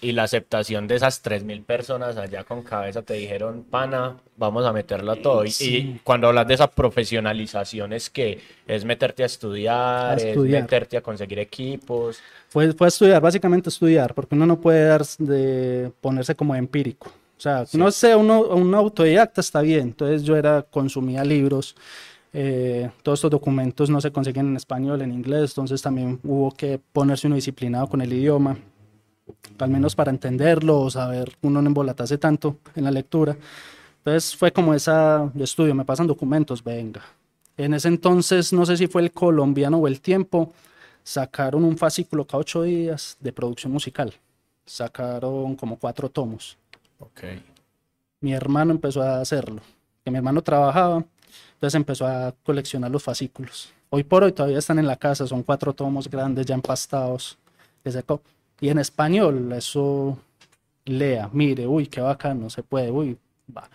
[0.03, 4.73] y la aceptación de esas 3.000 personas allá con cabeza te dijeron, pana, vamos a
[4.73, 5.45] meterlo a todo.
[5.45, 10.23] Y, y cuando hablas de esa profesionalización es que es meterte a estudiar, A es
[10.25, 10.61] estudiar.
[10.63, 12.19] meterte a conseguir equipos.
[12.49, 17.07] Fue, fue estudiar, básicamente estudiar, porque uno no puede dar de ponerse como empírico.
[17.37, 19.81] O sea, no sea uno, un autodidacta está bien.
[19.81, 21.75] Entonces yo era, consumía libros,
[22.35, 26.79] eh, todos estos documentos no se consiguen en español, en inglés, entonces también hubo que
[26.91, 28.57] ponerse uno disciplinado con el idioma,
[29.59, 33.35] al menos para entenderlo o saber, uno no embolatarse tanto en la lectura.
[33.99, 37.01] Entonces fue como esa estudio, me pasan documentos, venga.
[37.55, 40.51] En ese entonces, no sé si fue el colombiano o el tiempo,
[41.03, 44.13] sacaron un fascículo cada ocho días de producción musical.
[44.65, 46.57] Sacaron como cuatro tomos.
[46.99, 47.23] Ok.
[48.21, 49.61] Mi hermano empezó a hacerlo,
[50.03, 51.03] que mi hermano trabajaba,
[51.53, 53.73] entonces empezó a coleccionar los fascículos.
[53.89, 57.37] Hoy por hoy todavía están en la casa, son cuatro tomos grandes ya empastados.
[57.83, 58.21] que sacó.
[58.63, 60.17] Y en español, eso
[60.85, 63.17] lea, mire, uy, qué bacano, se puede, uy,
[63.53, 63.69] va.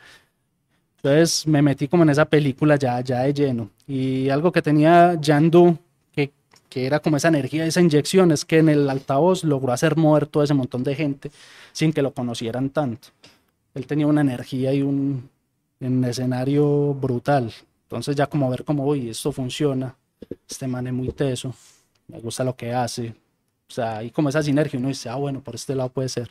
[0.97, 3.69] Entonces me metí como en esa película ya, ya de lleno.
[3.87, 5.77] Y algo que tenía Yandu,
[6.11, 6.33] que,
[6.71, 10.27] que era como esa energía, esa inyección, es que en el altavoz logró hacer mover
[10.27, 11.31] todo ese montón de gente
[11.73, 13.09] sin que lo conocieran tanto.
[13.75, 15.29] Él tenía una energía y un,
[15.81, 17.53] un escenario brutal.
[17.83, 19.95] Entonces ya como ver como, uy, esto funciona,
[20.49, 21.55] este man es muy teso,
[22.07, 23.15] me gusta lo que hace.
[23.69, 26.31] O sea, y como esa sinergia, uno dice, ah, bueno, por este lado puede ser.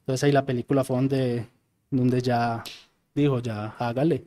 [0.00, 1.46] Entonces ahí la película fue donde,
[1.90, 2.64] donde ya
[3.14, 4.24] dijo, ya hágale.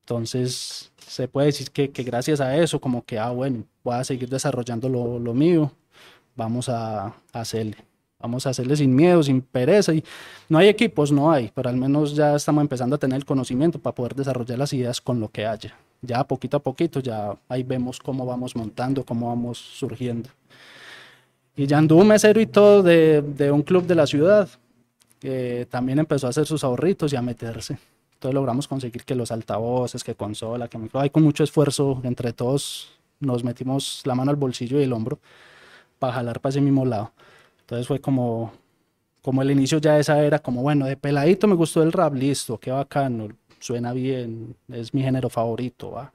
[0.00, 4.04] Entonces se puede decir que, que gracias a eso, como que, ah, bueno, voy a
[4.04, 5.70] seguir desarrollando lo, lo mío,
[6.34, 7.76] vamos a, a hacerle.
[8.20, 9.94] Vamos a hacerle sin miedo, sin pereza.
[9.94, 10.02] Y
[10.48, 13.78] no hay equipos, no hay, pero al menos ya estamos empezando a tener el conocimiento
[13.78, 15.76] para poder desarrollar las ideas con lo que haya.
[16.02, 20.30] Ya poquito a poquito, ya ahí vemos cómo vamos montando, cómo vamos surgiendo.
[21.58, 24.48] Y ya anduvo mesero y todo de, de un club de la ciudad.
[25.18, 27.78] que también empezó a hacer sus ahorritos y a meterse.
[28.14, 32.32] Entonces logramos conseguir que los altavoces, que consola, que micro, ahí con mucho esfuerzo entre
[32.32, 32.90] todos
[33.20, 35.18] nos metimos la mano al bolsillo y el hombro
[35.98, 37.12] para jalar para ese mismo lado.
[37.60, 38.52] Entonces fue como,
[39.22, 42.14] como el inicio ya de esa era, como bueno, de peladito me gustó el rap,
[42.14, 43.28] listo, qué bacano,
[43.60, 46.12] suena bien, es mi género favorito, ¿va?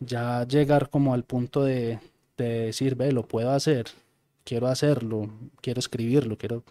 [0.00, 1.98] Ya llegar como al punto de,
[2.36, 3.86] de decir, ve, lo puedo hacer,
[4.44, 5.28] quiero hacerlo,
[5.60, 6.62] quiero escribirlo, quiero...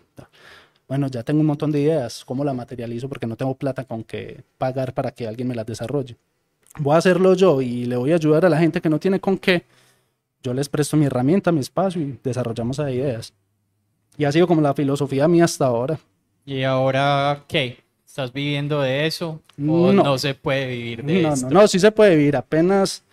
[0.87, 3.07] Bueno, ya tengo un montón de ideas, ¿cómo la materializo?
[3.09, 6.17] Porque no tengo plata con que pagar para que alguien me las desarrolle.
[6.79, 9.19] Voy a hacerlo yo y le voy a ayudar a la gente que no tiene
[9.19, 9.63] con qué.
[10.43, 13.33] Yo les presto mi herramienta, mi espacio y desarrollamos esas ideas.
[14.17, 15.97] Y ha sido como la filosofía mía hasta ahora.
[16.45, 17.77] ¿Y ahora qué?
[18.05, 19.39] ¿Estás viviendo de eso?
[19.57, 19.93] ¿O No.
[19.93, 21.49] no, se puede vivir de No, esto?
[21.49, 22.35] no, no, sí se puede vivir.
[22.35, 23.03] Apenas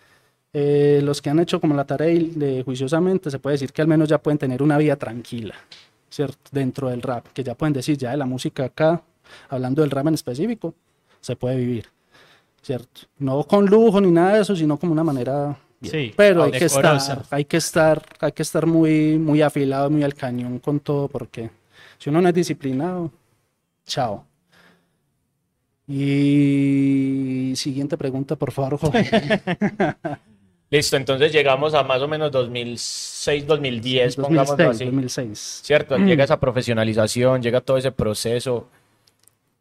[0.53, 3.87] eh, los que han hecho como la tarea de juiciosamente, se puede decir que al
[3.87, 5.55] menos ya pueden tener una vida tranquila,
[6.09, 6.37] ¿cierto?
[6.51, 9.01] Dentro del rap, que ya pueden decir, ya de la música acá,
[9.49, 10.73] hablando del rap en específico,
[11.21, 11.85] se puede vivir,
[12.61, 13.01] ¿cierto?
[13.19, 15.57] No con lujo ni nada de eso, sino como una manera...
[15.79, 15.91] bien.
[15.91, 20.03] Sí, Pero hay que estar, hay que estar, hay que estar muy, muy afilado, muy
[20.03, 21.49] al cañón con todo, porque
[21.97, 23.09] si uno no es disciplinado,
[23.85, 24.25] chao.
[25.87, 29.41] Y siguiente pregunta, por favor, Jorge.
[30.71, 34.85] Listo, entonces llegamos a más o menos 2006, 2010, pongámoslo 2006, así.
[34.85, 35.59] 2006.
[35.65, 35.97] ¿Cierto?
[35.97, 38.67] Llega esa profesionalización, llega todo ese proceso.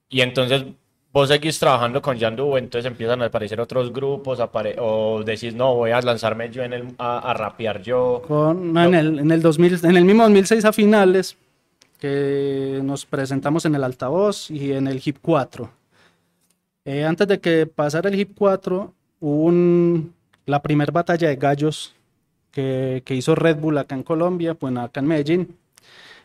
[0.09, 0.65] Y entonces
[1.13, 5.75] vos seguís trabajando con Yandu, entonces empiezan a aparecer otros grupos, apare- o decís, no,
[5.75, 8.23] voy a lanzarme yo en el, a, a rapear yo.
[8.29, 11.37] Con- no, en, el, en, el 2000, en el mismo 2006 a finales,
[11.99, 15.69] que nos presentamos en el altavoz y en el HIP 4.
[16.85, 20.15] Eh, antes de que pasara el HIP 4, hubo un-
[20.51, 21.95] la primera batalla de gallos
[22.51, 25.57] que, que hizo Red Bull acá en Colombia, bueno, acá en Medellín.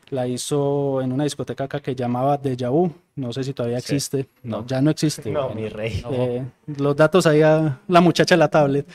[0.09, 2.91] La hizo en una discoteca acá que llamaba Deja Vu.
[3.15, 3.95] No sé si todavía Sí.
[3.95, 4.27] existe.
[4.43, 4.67] No, No.
[4.67, 5.31] ya no existe.
[5.31, 5.61] No, bueno.
[5.61, 6.03] mi rey.
[6.11, 6.43] Eh,
[6.77, 8.85] los datos ahí a la muchacha en la tablet.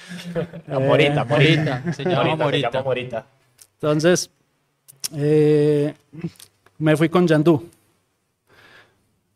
[0.69, 1.81] La Morita, Morita.
[1.85, 2.71] Morita, se llama Morita, se Morita.
[2.71, 3.27] llama Morita.
[3.75, 4.31] Entonces,
[5.17, 5.95] eh,
[6.79, 7.69] me fui con Yandú.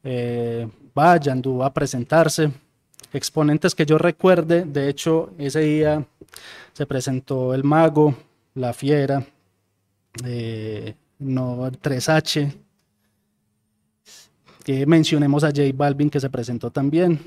[0.04, 2.50] Eh, va, Yandú va a presentarse.
[3.14, 6.04] Exponentes que yo recuerde, de hecho, ese día
[6.72, 8.14] se presentó el Mago,
[8.54, 9.24] La Fiera,
[10.24, 12.52] eh, no, 3H.
[14.64, 17.20] Que mencionemos a J Balvin que se presentó también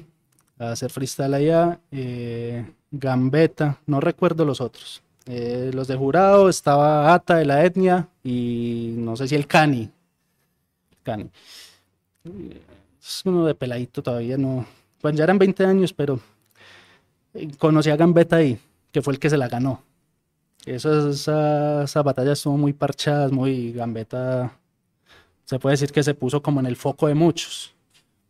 [0.60, 1.80] a hacer freestyle allá.
[1.92, 5.02] eh, Gambetta, no recuerdo los otros.
[5.26, 9.90] Eh, los de jurado estaba Ata de la etnia y no sé si el Cani.
[11.04, 11.30] Cani.
[12.26, 12.62] Eh,
[13.02, 14.66] Es uno de peladito todavía, no.
[15.02, 16.20] Pues ya eran 20 años, pero
[17.34, 18.60] eh, conocí a Gambetta ahí,
[18.92, 19.84] que fue el que se la ganó.
[20.66, 24.52] Esa, esa, esa batalla estuvo muy parchada, muy Gambetta
[25.48, 27.74] se puede decir que se puso como en el foco de muchos.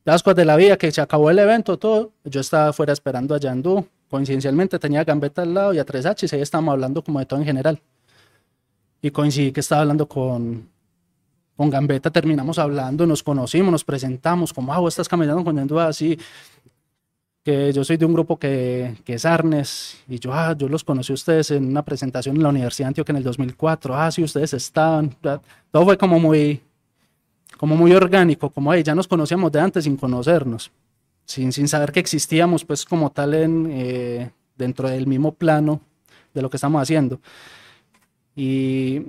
[0.05, 3.33] Las cosas de la vida, que se acabó el evento, todo, yo estaba afuera esperando
[3.33, 7.03] a Yandú, coincidencialmente tenía a Gambetta al lado y a 3H, y ahí estábamos hablando
[7.03, 7.81] como de todo en general.
[9.01, 10.69] Y coincidí que estaba hablando con,
[11.57, 15.79] con Gambetta, terminamos hablando, nos conocimos, nos presentamos, como, ah, vos estás caminando con Yandú
[15.79, 16.17] así,
[17.43, 20.83] que yo soy de un grupo que, que, es Arnes, y yo, ah, yo los
[20.83, 24.11] conocí a ustedes en una presentación en la Universidad de Antioquia en el 2004, ah,
[24.11, 26.61] sí, ustedes estaban, todo fue como muy,
[27.57, 30.71] como muy orgánico, como, hey, ya nos conocíamos de antes sin conocernos,
[31.25, 35.81] sin, sin saber que existíamos, pues, como tal, en, eh, dentro del mismo plano
[36.35, 37.19] de lo que estamos haciendo.
[38.35, 39.01] Y,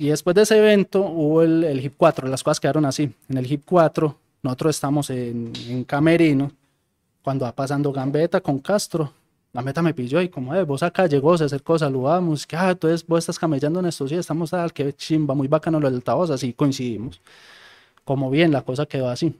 [0.00, 3.12] y después de ese evento hubo el, el HIP 4, las cosas quedaron así.
[3.28, 6.50] En el HIP 4, nosotros estamos en, en Camerino,
[7.22, 9.12] cuando va pasando Gambetta con Castro,
[9.52, 13.06] Gambetta me pilló y como, eh, vos acá llegó, se acercó, saludamos, que, ah, entonces
[13.06, 16.30] vos estás camellando en estos días, estamos al que chimba, muy bacano lo del altavoz,
[16.30, 17.20] así coincidimos.
[18.02, 19.34] Como bien, la cosa quedó así.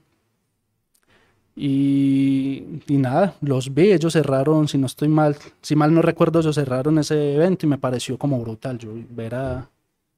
[1.55, 6.39] Y, y, nada, los vi, ellos cerraron, si no estoy mal, si mal no recuerdo,
[6.39, 8.77] ellos cerraron ese evento y me pareció como brutal.
[8.77, 9.70] Yo ver a,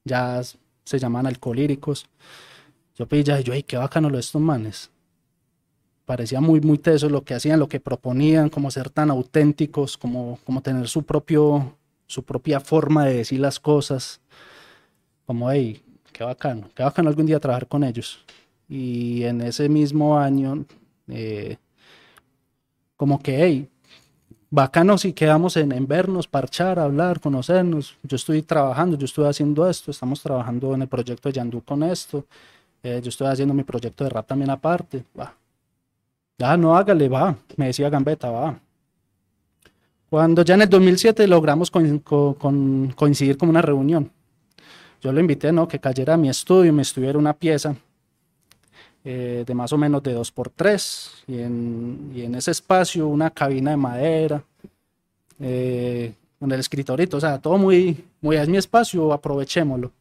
[0.05, 0.41] ya
[0.83, 2.05] se llaman alcohólicos.
[2.95, 4.91] Yo pilla, yo, ay, qué bacano lo estos manes
[6.05, 10.39] parecía muy, muy teso lo que hacían, lo que proponían, como ser tan auténticos, como,
[10.43, 11.77] como tener su, propio,
[12.07, 14.21] su propia forma de decir las cosas.
[15.25, 15.81] Como, hey,
[16.11, 18.23] qué bacano, qué bacano algún día trabajar con ellos.
[18.67, 20.65] Y en ese mismo año,
[21.07, 21.57] eh,
[22.97, 23.69] como que, hey,
[24.53, 27.97] bacano si quedamos en, vernos, parchar, hablar, conocernos.
[28.03, 31.81] Yo estoy trabajando, yo estoy haciendo esto, estamos trabajando en el proyecto de Yandú con
[31.81, 32.25] esto.
[32.83, 35.03] Eh, yo estoy haciendo mi proyecto de rap también aparte.
[35.15, 35.33] Bah,
[36.39, 38.59] Ah, no, hágale, va, me decía Gambetta, va.
[40.09, 44.11] Cuando ya en el 2007 logramos con, coincidir con una reunión,
[45.01, 45.67] yo lo invité, ¿no?
[45.67, 47.75] Que cayera a mi estudio, me estuviera una pieza
[49.05, 53.71] eh, de más o menos de 2x3 y en, y en ese espacio una cabina
[53.71, 54.43] de madera,
[55.39, 59.91] eh, con el escritorito, o sea, todo muy, muy, es mi espacio, aprovechémoslo.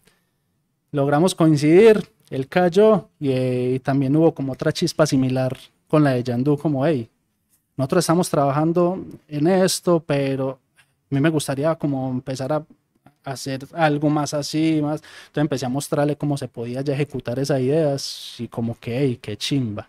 [0.91, 5.57] Logramos coincidir, él cayó y, eh, también hubo como otra chispa similar
[5.89, 7.09] con la de Yandú como, hey,
[7.77, 12.65] nosotros estamos trabajando en esto, pero a mí me gustaría como empezar a
[13.25, 15.03] hacer algo más así, más.
[15.27, 19.19] Entonces empecé a mostrarle cómo se podía ya ejecutar esas ideas y como que, hey,
[19.21, 19.89] qué chimba.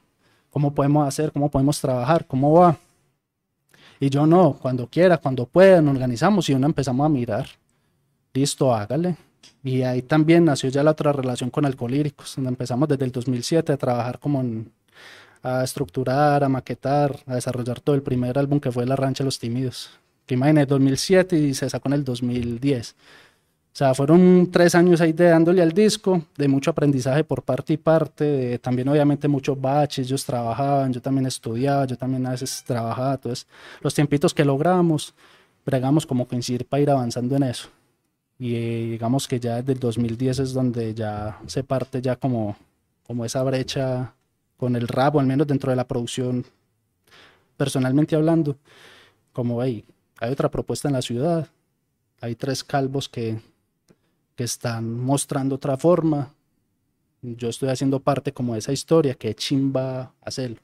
[0.51, 1.31] ¿Cómo podemos hacer?
[1.31, 2.25] ¿Cómo podemos trabajar?
[2.27, 2.77] ¿Cómo va?
[3.99, 7.47] Y yo no, cuando quiera, cuando pueda, nos organizamos y uno empezamos a mirar.
[8.33, 9.15] Listo, hágale.
[9.63, 13.73] Y ahí también nació ya la otra relación con Alcolíricos, donde empezamos desde el 2007
[13.73, 14.71] a trabajar como en,
[15.43, 19.25] a estructurar, a maquetar, a desarrollar todo el primer álbum que fue La Rancha de
[19.25, 19.91] los Tímidos,
[20.25, 22.95] que el 2007 y se sacó en el 2010.
[23.73, 27.73] O sea, fueron tres años ahí de dándole al disco, de mucho aprendizaje por parte
[27.73, 32.31] y parte, de, también obviamente muchos baches, ellos trabajaban, yo también estudiaba, yo también a
[32.31, 33.47] veces trabajaba, entonces
[33.81, 35.15] los tiempitos que logramos,
[35.65, 37.67] bregamos como coincidir para ir avanzando en eso.
[38.37, 42.55] Y eh, digamos que ya desde el 2010 es donde ya se parte ya como,
[43.07, 44.13] como esa brecha
[44.55, 46.45] con el rap, o al menos dentro de la producción,
[47.57, 48.55] personalmente hablando,
[49.31, 49.83] como hay,
[50.19, 51.47] hay otra propuesta en la ciudad,
[52.21, 53.39] hay tres calvos que,
[54.35, 56.33] que están mostrando otra forma,
[57.21, 60.57] yo estoy haciendo parte como de esa historia, que chimba hacerlo.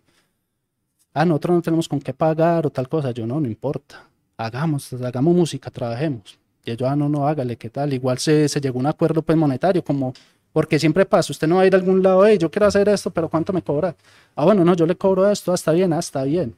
[1.14, 4.08] Ah, nosotros no tenemos con qué pagar o tal cosa, yo no, no importa,
[4.38, 6.38] hagamos, hagamos música, trabajemos.
[6.66, 7.94] Y yo, ah, no, no, hágale, ¿qué tal?
[7.94, 10.14] Igual se, se llegó a un acuerdo pues monetario, como
[10.52, 12.90] porque siempre pasa, usted no va a ir a algún lado, hey, yo quiero hacer
[12.90, 13.96] esto, pero ¿cuánto me cobra?
[14.36, 16.56] Ah, bueno, no, yo le cobro esto, ah, está bien, ah, está bien.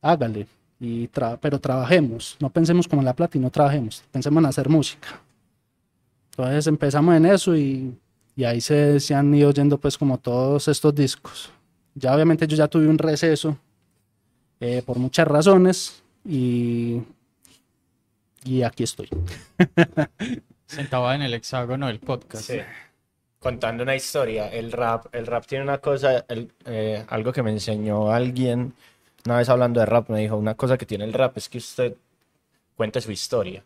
[0.00, 0.46] Hágale,
[0.78, 1.08] y
[1.40, 5.20] pero trabajemos, no pensemos como en la plata y no trabajemos, pensemos en hacer música.
[6.36, 7.96] Entonces empezamos en eso y,
[8.34, 11.50] y ahí se, se, han ido yendo pues como todos estos discos.
[11.94, 13.56] Ya obviamente yo ya tuve un receso
[14.60, 17.00] eh, por muchas razones y,
[18.44, 19.08] y aquí estoy.
[20.66, 22.44] Sentado en el hexágono del podcast.
[22.44, 22.58] Sí
[23.38, 24.48] contando una historia.
[24.48, 28.74] El rap, el rap tiene una cosa, el, eh, algo que me enseñó alguien
[29.26, 31.58] una vez hablando de rap, me dijo, una cosa que tiene el rap es que
[31.58, 31.96] usted
[32.76, 33.64] cuenta su historia,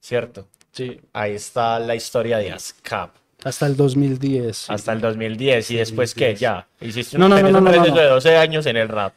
[0.00, 0.48] ¿cierto?
[0.74, 1.00] Sí.
[1.12, 3.14] Ahí está la historia de ASCAP.
[3.44, 4.70] Hasta el 2010.
[4.70, 5.70] Hasta el 2010.
[5.70, 6.34] ¿Y después qué?
[6.34, 6.66] Ya.
[6.80, 9.12] Hiciste no, no, no, no, un no, receso de 12 años en el rap.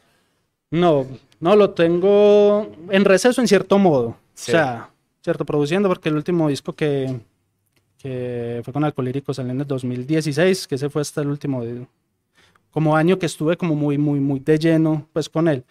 [0.71, 1.07] No,
[1.39, 4.17] no, lo tengo en receso en cierto modo.
[4.33, 4.51] Sí.
[4.51, 4.89] O sea,
[5.23, 7.19] cierto, produciendo, porque el último disco que,
[7.97, 11.87] que fue con Alcolíricos salió en el 2016, que ese fue hasta el último de-
[12.69, 15.63] como año que estuve como muy, muy, muy de lleno pues con él.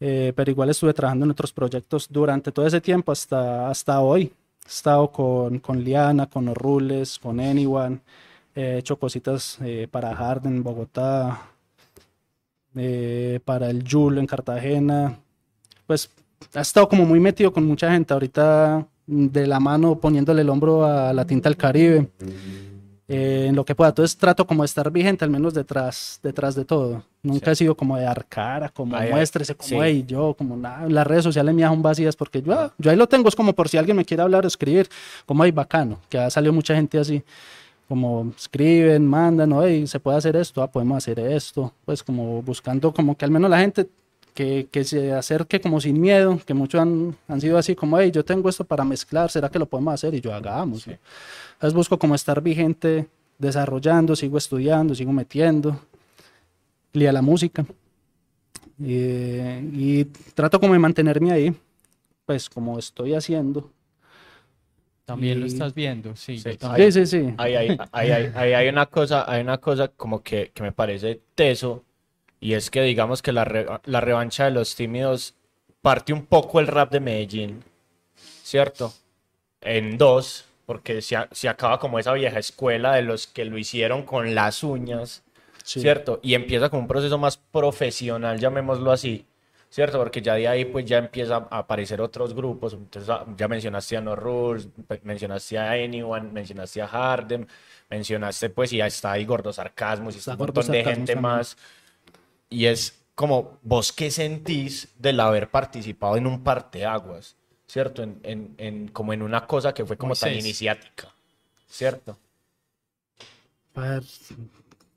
[0.00, 4.32] Eh, pero igual estuve trabajando en otros proyectos durante todo ese tiempo hasta, hasta hoy.
[4.64, 8.00] He estado con, con Liana, con Los Rules, con Anyone,
[8.56, 11.42] He hecho cositas eh, para Harden, Bogotá,
[12.76, 15.18] eh, para el Jul en Cartagena.
[15.86, 16.08] Pues
[16.54, 18.14] ha estado como muy metido con mucha gente.
[18.14, 22.08] Ahorita de la mano poniéndole el hombro a la tinta del Caribe.
[23.08, 23.90] Eh, en lo que pueda.
[23.90, 27.02] Entonces trato como de estar vigente, al menos detrás, detrás de todo.
[27.22, 27.50] Nunca Sí.
[27.52, 29.76] he sido como de dar cara, como Ay, ay, muéstrese, como sí.
[29.80, 30.88] hey, yo, como nada.
[30.88, 33.52] Las redes sociales mías son vacías porque yo, ah, yo ahí lo tengo, es como
[33.54, 34.88] por si alguien me quiere hablar o escribir,
[35.26, 37.22] como hay bacano, que ha salido mucha gente así.
[37.88, 42.92] Como escriben, mandan, oye, se puede hacer esto, ah, podemos hacer esto, pues como buscando
[42.92, 43.86] como que al menos la gente
[44.34, 48.10] que, que se acerque como sin miedo, que muchos han, han sido así como, hey,
[48.12, 50.12] yo tengo esto para mezclar, ¿será que lo podemos hacer?
[50.14, 50.86] Y yo hagamos.
[50.86, 50.94] ¿no?
[51.54, 53.06] Entonces busco como estar vigente,
[53.38, 55.80] desarrollando, sigo estudiando, sigo metiendo,
[56.92, 57.64] y a la música.
[58.82, 60.04] Eh, y
[60.34, 61.54] trato como de mantenerme ahí,
[62.26, 63.70] pues como estoy haciendo.
[65.04, 66.38] También lo Y- estás viendo, sí.
[66.38, 66.50] Sí.
[66.76, 67.34] Sí, sí, sí.
[67.36, 70.72] Ahí, ahí, ahí, ahí- ahí hay una cosa, hay una cosa como que, que me
[70.72, 71.84] parece teso,
[72.44, 75.34] y es que digamos que la, re- la revancha de los tímidos
[75.80, 77.64] parte un poco el rap de Medellín,
[78.42, 78.92] ¿cierto?
[79.62, 84.02] En dos, porque se, se acaba como esa vieja escuela de los que lo hicieron
[84.04, 85.22] con las uñas,
[85.62, 85.80] Sí.
[85.80, 86.20] ¿cierto?
[86.22, 89.24] Y empieza como un proceso más profesional, llamémoslo así,
[89.70, 89.96] ¿cierto?
[89.98, 93.96] Porque ya de ahí pues ya empieza a aparecer otros grupos, entonces ah, ya mencionaste
[93.96, 94.68] a No Rules,
[95.02, 97.48] mencionaste a Anyone, mencionaste a Harden,
[97.88, 101.20] mencionaste pues y ya está ahí Gordo Sarcasmus y está un montón de gente también.
[101.22, 101.56] más.
[102.54, 107.34] Y es como, ¿vos qué sentís del haber participado en un parteaguas?
[107.66, 108.02] ¿Cierto?
[108.04, 111.12] En, en, en- como en una cosa que fue como tan iniciática,
[111.68, 112.16] ¿cierto?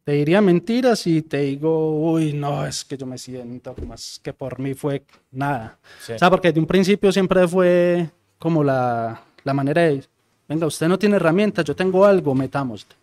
[0.04, 4.32] Te diría mentiras y te digo, uy, no, es que yo me siento más que
[4.34, 5.80] por mí fue nada.
[6.00, 6.14] Sí.
[6.14, 10.04] O sea, porque de un principio siempre fue como la, la manera de,
[10.48, 12.96] venga, usted no tiene herramientas, yo tengo algo, metámosle.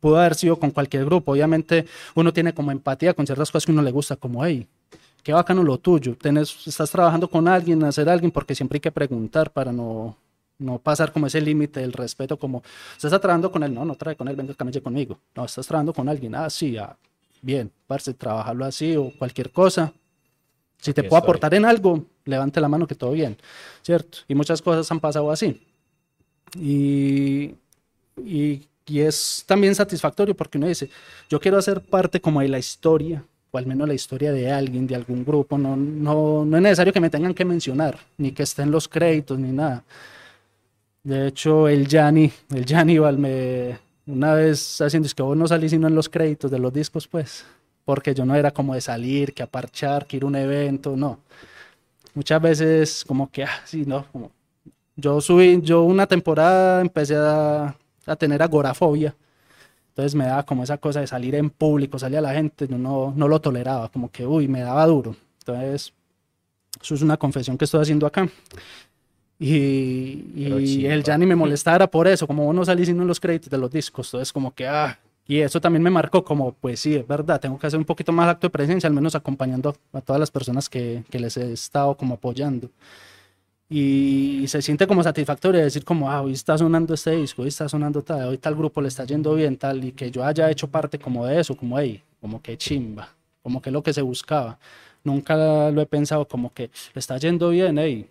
[0.00, 1.32] Pudo haber sido con cualquier grupo.
[1.32, 4.66] Obviamente uno tiene como empatía con ciertas cosas que uno le gusta, como, hey,
[5.22, 6.16] qué bacano lo tuyo.
[6.16, 10.16] Tenés, estás trabajando con alguien, hacer alguien, porque siempre hay que preguntar para no,
[10.58, 12.58] no pasar como ese límite del respeto, como,
[12.92, 15.18] usted está trabajando con él, no, no trae con él, venga, camelle conmigo.
[15.34, 16.96] No, estás trabajando con alguien, ah, sí, ah,
[17.42, 19.92] bien, parce, trabajarlo así o cualquier cosa.
[20.78, 21.22] Si te Aquí puedo estoy.
[21.22, 23.36] aportar en algo, levante la mano que todo bien,
[23.82, 24.18] ¿cierto?
[24.28, 25.60] Y muchas cosas han pasado así.
[26.58, 27.54] Y,
[28.16, 30.90] y, y es también satisfactorio porque uno dice,
[31.28, 34.86] yo quiero hacer parte como de la historia, o al menos la historia de alguien,
[34.86, 35.56] de algún grupo.
[35.58, 39.38] No, no, no es necesario que me tengan que mencionar, ni que estén los créditos,
[39.38, 39.84] ni nada.
[41.02, 45.70] De hecho, el Yanni, el Yannival me, una vez haciendo, es que vos no salís
[45.70, 47.44] sino en los créditos de los discos, pues,
[47.84, 50.96] porque yo no era como de salir, que a parchar, que ir a un evento,
[50.96, 51.20] no.
[52.14, 54.30] Muchas veces como que, ah, sí, no, como,
[54.96, 57.74] yo subí, yo una temporada empecé a,
[58.10, 59.14] a tener agorafobia,
[59.88, 62.78] entonces me daba como esa cosa de salir en público, salir a la gente, yo
[62.78, 65.16] no, no lo toleraba, como que, uy, me daba duro.
[65.40, 65.92] Entonces,
[66.80, 68.28] eso es una confesión que estoy haciendo acá.
[69.38, 73.18] Y, y el Yanni me molestara por eso, como vos no salís sino en los
[73.18, 76.80] créditos de los discos, entonces como que, ah, y eso también me marcó como, pues
[76.80, 79.76] sí, es verdad, tengo que hacer un poquito más acto de presencia, al menos acompañando
[79.92, 82.68] a todas las personas que, que les he estado como apoyando.
[83.72, 87.68] Y se siente como satisfactorio decir como, ah, hoy está sonando este disco, hoy está
[87.68, 90.66] sonando tal, hoy tal grupo le está yendo bien, tal, y que yo haya hecho
[90.66, 93.08] parte como de eso, como, hey, como que chimba,
[93.44, 94.58] como que es lo que se buscaba.
[95.04, 98.08] Nunca lo he pensado como que le está yendo bien, hey,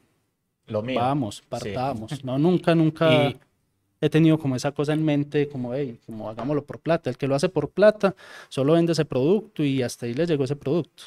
[0.68, 0.98] Lo mío.
[1.02, 2.24] vamos, partamos.
[2.24, 3.38] No, nunca, nunca Y-
[4.02, 7.10] he tenido como esa cosa en mente, como, hey, como hagámoslo por plata.
[7.10, 8.16] El que lo hace por plata
[8.48, 11.04] solo vende ese producto y hasta ahí le llegó ese producto.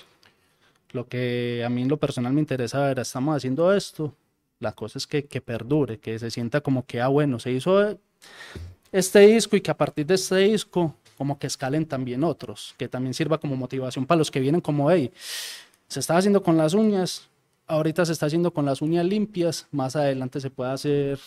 [0.92, 4.14] Lo que a mí en lo personal me interesa era, estamos haciendo esto,
[4.63, 7.99] la cosa es que, que perdure, que se sienta como que, ah, bueno, se hizo
[8.93, 12.89] este disco y que a partir de este disco como que escalen también otros, que
[12.89, 15.11] también sirva como motivación para los que vienen como, hey,
[15.89, 17.29] se estaba haciendo con las uñas,
[17.67, 21.19] ahorita se está haciendo con las uñas limpias, más adelante se puede hacer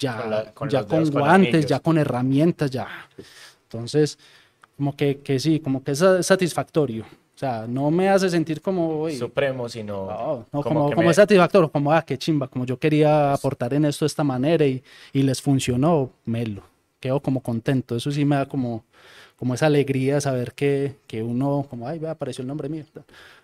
[0.00, 2.88] ya Con la- con ya con guantes, ya con herramientas, ya.
[3.64, 4.18] Entonces,
[4.76, 7.04] como que, que sí, como que es sa- satisfactorio.
[7.42, 10.94] O sea, no me hace sentir como, "Uy, Supremo, sino no, no, como como, que
[10.94, 14.22] como me- satisfactorio, como, ah, qué chimba, como yo quería aportar en esto de esta
[14.22, 14.80] manera y,
[15.12, 16.62] y les funcionó, melo.
[17.00, 17.96] Quedo como contento.
[17.96, 18.84] Eso sí me da como,
[19.36, 22.84] como esa alegría saber que, que uno, como, ay, vea, apareció el nombre mío.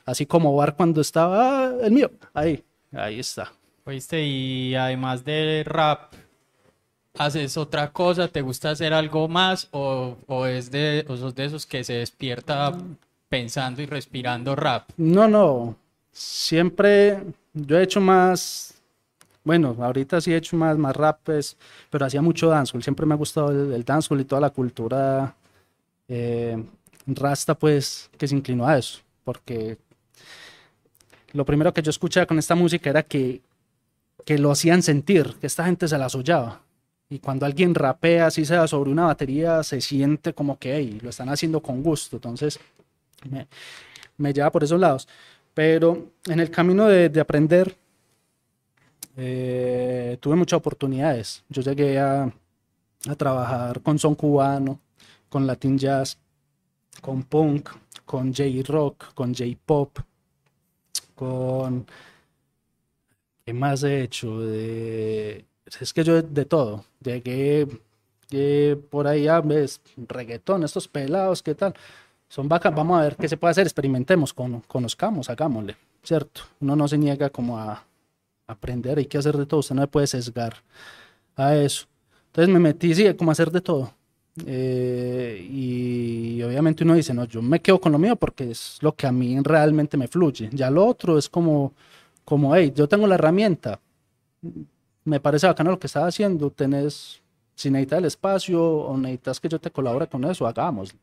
[0.04, 3.52] Así como Bar cuando estaba, ah, el mío, ahí, ahí está.
[3.84, 6.12] Oíste, y además de rap,
[7.18, 8.28] ¿haces otra cosa?
[8.28, 9.66] ¿Te gusta hacer algo más?
[9.72, 12.78] ¿O, o es de, o sos de esos que se despierta
[13.28, 14.90] pensando y respirando rap?
[14.96, 15.76] No, no.
[16.12, 17.22] Siempre
[17.52, 18.74] yo he hecho más,
[19.44, 21.56] bueno, ahorita sí he hecho más, más rap, pues,
[21.90, 22.82] pero hacía mucho dancehall.
[22.82, 25.34] Siempre me ha gustado el, el dancehall y toda la cultura
[26.08, 26.62] eh,
[27.06, 29.00] rasta, pues, que se inclinó a eso.
[29.24, 29.78] Porque
[31.32, 33.42] lo primero que yo escuchaba con esta música era que,
[34.24, 36.62] que lo hacían sentir, que esta gente se la soñaba.
[37.10, 41.10] Y cuando alguien rapea, así sea sobre una batería, se siente como que hey, lo
[41.10, 42.16] están haciendo con gusto.
[42.16, 42.60] Entonces,
[43.30, 43.48] me,
[44.16, 45.08] me lleva por esos lados.
[45.54, 47.76] Pero en el camino de, de aprender,
[49.16, 51.42] eh, tuve muchas oportunidades.
[51.48, 52.32] Yo llegué a,
[53.08, 54.80] a trabajar con son cubano,
[55.28, 56.18] con latin jazz,
[57.00, 57.70] con punk,
[58.04, 59.98] con J-rock, con J-pop,
[61.14, 61.86] con...
[63.44, 64.40] ¿Qué más he hecho?
[64.40, 65.44] De...
[65.80, 66.84] Es que yo de todo.
[67.02, 67.66] Llegué,
[68.28, 71.74] llegué por ahí a ves, reggaetón, estos pelados, ¿qué tal?
[72.28, 76.42] Son bacán, vamos a ver qué se puede hacer, experimentemos, con, conozcamos, hagámosle, ¿cierto?
[76.60, 77.84] Uno no se niega como a
[78.46, 80.54] aprender, hay que hacer de todo, usted no le puede sesgar
[81.36, 81.86] a eso.
[82.26, 83.92] Entonces me metí, sí, como hacer de todo.
[84.46, 88.94] Eh, y obviamente uno dice, no, yo me quedo con lo mío porque es lo
[88.94, 90.50] que a mí realmente me fluye.
[90.52, 91.72] Ya lo otro es como,
[92.24, 93.80] como, hey, yo tengo la herramienta,
[95.04, 97.22] me parece bacano lo que estás haciendo, tenés,
[97.58, 100.94] si necesitas el espacio o necesitas que yo te colabore con eso, hagamos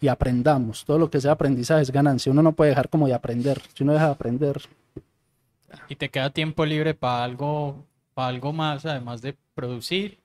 [0.00, 0.84] y aprendamos.
[0.84, 2.30] Todo lo que sea aprendizaje es ganancia.
[2.30, 3.62] Uno no puede dejar como de aprender.
[3.74, 4.62] Si uno deja de aprender,
[5.88, 7.84] ¿Y te queda tiempo libre para algo,
[8.14, 10.18] para algo más, además de producir?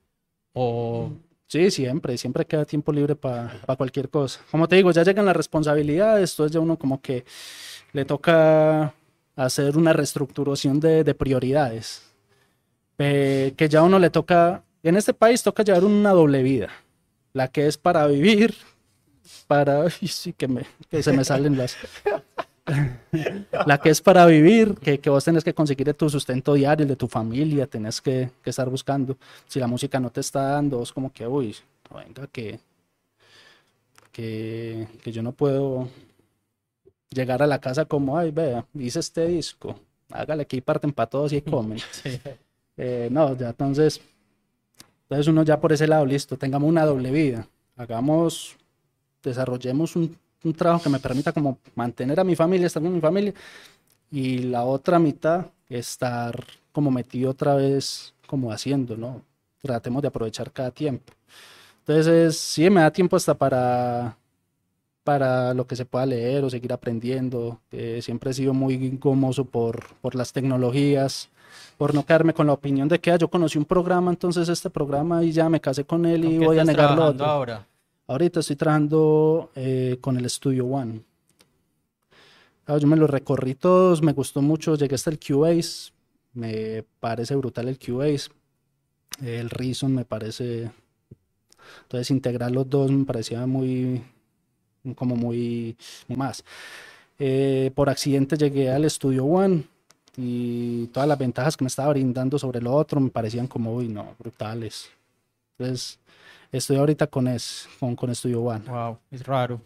[0.52, 1.10] ¿O
[1.50, 4.40] Sí, siempre, siempre queda tiempo libre para cualquier cosa.
[4.52, 7.24] Como te digo, ya llegan las responsabilidades, entonces ya uno como que
[7.92, 8.94] le toca
[9.34, 12.12] hacer una reestructuración de, de prioridades.
[12.98, 16.68] Eh, que ya uno le toca, en este país toca llevar una doble vida,
[17.32, 18.54] la que es para vivir,
[19.46, 21.76] para, ay, sí que, me, que se me salen las,
[23.66, 26.88] la que es para vivir, que, que vos tenés que conseguir tu sustento diario, el
[26.88, 29.16] de tu familia, tenés que, que estar buscando.
[29.46, 31.56] Si la música no te está dando, es como que, uy,
[31.94, 32.60] venga, que,
[34.12, 35.88] que, que yo no puedo
[37.10, 39.78] llegar a la casa como, ay, vea, hice este disco,
[40.10, 41.78] hágale aquí parten para todos y comen.
[41.92, 42.20] Sí.
[42.82, 44.00] Eh, no, ya entonces,
[45.10, 47.44] entonces uno ya por ese lado, listo, tengamos una doble vida,
[47.76, 48.54] hagamos,
[49.24, 53.00] desarrollemos un, un trabajo que me permita como mantener a mi familia, estar con mi
[53.00, 53.34] familia,
[54.12, 59.20] y la otra mitad estar como metido otra vez como haciendo, ¿no?
[59.60, 61.12] Tratemos de aprovechar cada tiempo.
[61.80, 64.16] Entonces, sí, me da tiempo hasta para,
[65.10, 67.58] para lo que se pueda leer o seguir aprendiendo.
[67.72, 71.30] Eh, siempre he sido muy gomoso por, por las tecnologías,
[71.76, 74.70] por no quedarme con la opinión de que ah, yo conocí un programa, entonces este
[74.70, 76.94] programa y ya me casé con él y ¿Con qué voy a estás negar lo
[76.94, 77.26] trabajando otro.
[77.26, 77.66] ahora?
[78.06, 81.00] Ahorita estoy trabajando eh, con el Studio One.
[82.68, 85.90] Ah, yo me lo recorrí todos, me gustó mucho, llegué hasta el Cubase,
[86.34, 88.30] me parece brutal el Cubase,
[89.20, 90.70] el Reason me parece,
[91.82, 94.04] entonces integrar los dos me parecía muy,
[94.94, 95.76] como muy,
[96.08, 96.44] muy más.
[97.18, 99.64] Eh, por accidente llegué al Studio One
[100.16, 103.88] y todas las ventajas que me estaba brindando sobre lo otro me parecían como, uy,
[103.88, 104.88] no, brutales.
[105.58, 105.98] Entonces,
[106.50, 108.64] estoy ahorita con es, con, con Studio One.
[108.66, 109.60] Wow, es raro.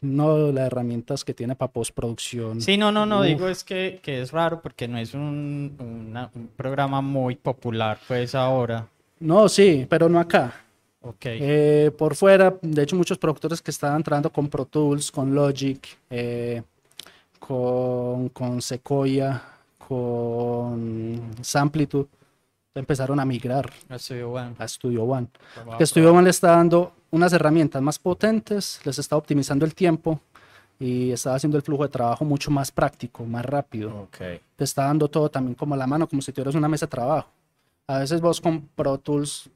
[0.00, 2.60] No las herramientas que tiene para postproducción.
[2.60, 3.26] Sí, no, no, no, Uf.
[3.26, 7.98] digo es que, que es raro porque no es un, una- un programa muy popular,
[8.06, 8.86] pues ahora.
[9.18, 10.54] No, sí, pero no acá.
[11.02, 11.24] Ok.
[11.24, 15.86] Eh, por fuera, de hecho, muchos productores que estaban entrando con Pro Tools, con Logic,
[16.10, 16.62] eh,
[17.38, 19.42] con, con Sequoia,
[19.78, 22.08] con Samplitude,
[22.74, 24.54] empezaron a migrar Estudio One.
[24.58, 25.28] a Studio One.
[25.64, 30.20] Wow, Studio One le está dando unas herramientas más potentes, les está optimizando el tiempo
[30.78, 34.02] y está haciendo el flujo de trabajo mucho más práctico, más rápido.
[34.02, 34.18] Ok.
[34.56, 36.90] Te está dando todo también como a la mano, como si tuvieras una mesa de
[36.90, 37.28] trabajo.
[37.86, 39.48] A veces vos con Pro Tools,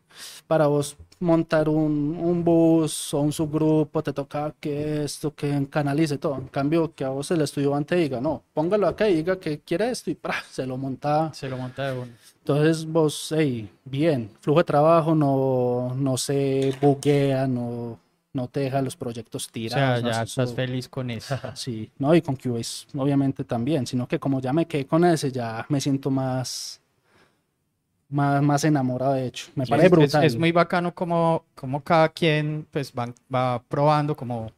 [0.47, 6.17] para vos montar un, un bus o un subgrupo, te toca que esto, que canalice
[6.19, 6.37] todo.
[6.37, 9.61] En cambio, que a vos el estudio antes diga, no, póngalo acá y diga que
[9.61, 10.19] quiere esto y
[10.51, 12.13] se lo monta Se lo monta de uno.
[12.39, 17.99] entonces vos, hey, bien, flujo de trabajo no, no se buguea, no,
[18.33, 20.01] no te deja los proyectos O tirados.
[20.01, 20.09] sea, ¿no?
[20.17, 21.37] ya Eso- estás feliz con eso.
[21.55, 25.31] Sí, no, y con Cubase obviamente también, sino que como ya me quedé con ese,
[25.31, 26.80] ya me siento más,
[28.11, 29.47] más, más enamorado de hecho.
[29.55, 30.25] Me Sí, parece es- es, brutal.
[30.25, 34.51] es muy bacano como, como cada quien pues va, va probando como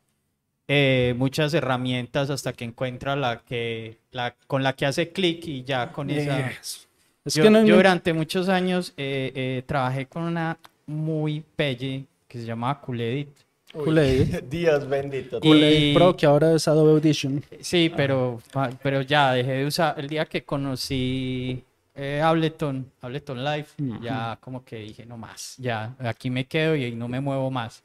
[0.68, 5.64] eh, muchas herramientas hasta que encuentra la que la con la que hace clic y
[5.64, 6.48] ya con esa.
[6.50, 6.88] Es,
[7.24, 12.04] es yo, que no, yo durante muchos años eh, eh, trabajé con una muy pelle
[12.28, 13.28] que se llamaba Cool-Edit.
[13.72, 14.44] Kool-Aid.
[14.50, 15.40] Dios bendito.
[15.42, 17.42] Y- Pro, que ahora es Adobe Audition.
[17.60, 19.94] Sí, pero, ah, pero ya dejé de usar.
[19.98, 21.62] El día que conocí
[21.94, 23.66] eh, Ableton, Ableton Live,
[24.00, 27.82] ya como que dije, no más, ya, aquí me quedo y no me muevo más.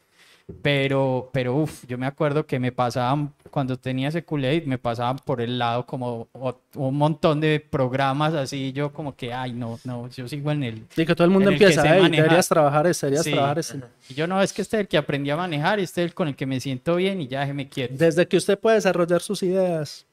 [0.62, 5.18] Pero, pero, uff, yo me acuerdo que me pasaban, cuando tenía ese Kool-Aid, me pasaban
[5.18, 9.78] por el lado como o- un montón de programas así, yo como que, ay, no,
[9.84, 10.86] no, yo sigo en el...
[10.96, 12.24] Y que todo el mundo empieza, sé "Ey, manejar".
[12.24, 13.32] deberías trabajar ese, deberías Sí.
[13.32, 13.82] trabajar ese.
[14.08, 16.14] Y yo no, es que este es el que aprendí a manejar este es el
[16.14, 17.96] con el que me siento bien y ya déjeme quieto.
[17.98, 20.06] Desde que usted puede desarrollar sus ideas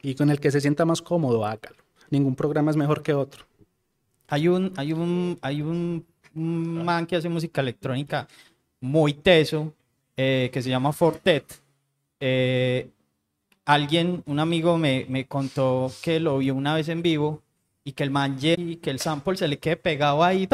[0.00, 1.83] y con el que se sienta más cómodo, hágalo.
[2.10, 3.44] Ningún programa es mejor que otro.
[4.28, 8.26] Hay un, hay un, hay un, man que hace música electrónica
[8.80, 9.72] muy teso,
[10.16, 11.60] eh, que se llama Fortet.
[12.20, 12.88] Eh,
[13.64, 17.42] alguien, un amigo me, me contó que lo vio una vez en vivo
[17.84, 20.46] y que el man y que el sample se le quede pegado ahí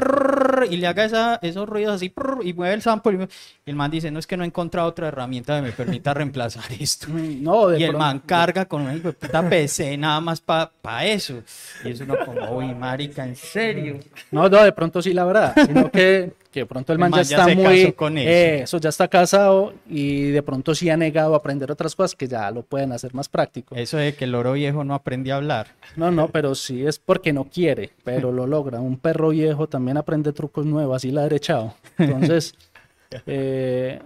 [0.66, 2.12] y le haga esa, esos ruidos así
[2.44, 3.28] y mueve el sample
[3.66, 6.12] y, el man dice, no es que no he encontrado otra herramienta que me permita
[6.14, 7.06] reemplazar esto.
[7.40, 11.42] No, de Y el pronto- man carga con una puta PC nada más para eso.
[11.84, 13.98] Y es uno como, uy, marica, ¿en serio?
[14.30, 17.12] No, no, de pronto sí la verdad, sino que, que de pronto el El man,
[17.12, 18.28] ya ya está muy, casó con eso.
[18.28, 22.14] eh, eso ya está casado y de pronto sí ha negado a aprender otras cosas
[22.14, 23.74] que ya lo pueden hacer más práctico.
[23.76, 25.68] Eso de que el loro viejo no aprende a hablar.
[25.96, 28.80] No, no, pero sí es porque no quiere, pero lo logra.
[28.80, 31.74] Un perro viejo también aprende trucos nuevos, así la derechado.
[31.98, 32.54] Entonces,
[33.26, 34.00] eh,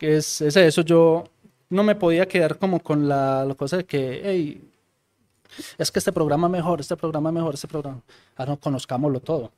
[0.00, 1.24] es, es eso, yo
[1.70, 4.60] no me podía quedar como con la, la cosa de que, hey,
[5.78, 8.00] es que este programa mejor, este programa mejor, este programa.
[8.36, 9.52] Ah, no, conozcámoslo todo.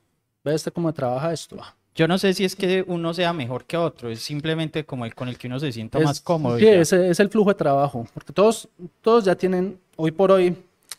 [0.45, 1.57] ¿Ve este cómo trabaja esto?
[1.97, 5.15] Yo no sé si es que uno sea mejor que otro, es simplemente como el
[5.15, 6.59] con el que uno se sienta Es- más cómodo.
[6.59, 8.69] Sí, es el flujo de trabajo, porque todos,
[9.01, 10.55] todos ya tienen, hoy por hoy,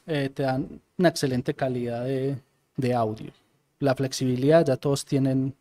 [0.07, 2.35] eh, te dan una excelente calidad de,
[2.75, 3.31] de audio.
[3.79, 5.53] La flexibilidad, ya todos tienen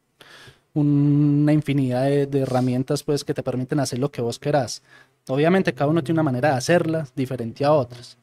[0.74, 4.82] una infinidad de, de herramientas pues, que te permiten hacer lo que vos querás.
[5.28, 8.16] Obviamente cada uno tiene una manera de hacerlas diferente a otras.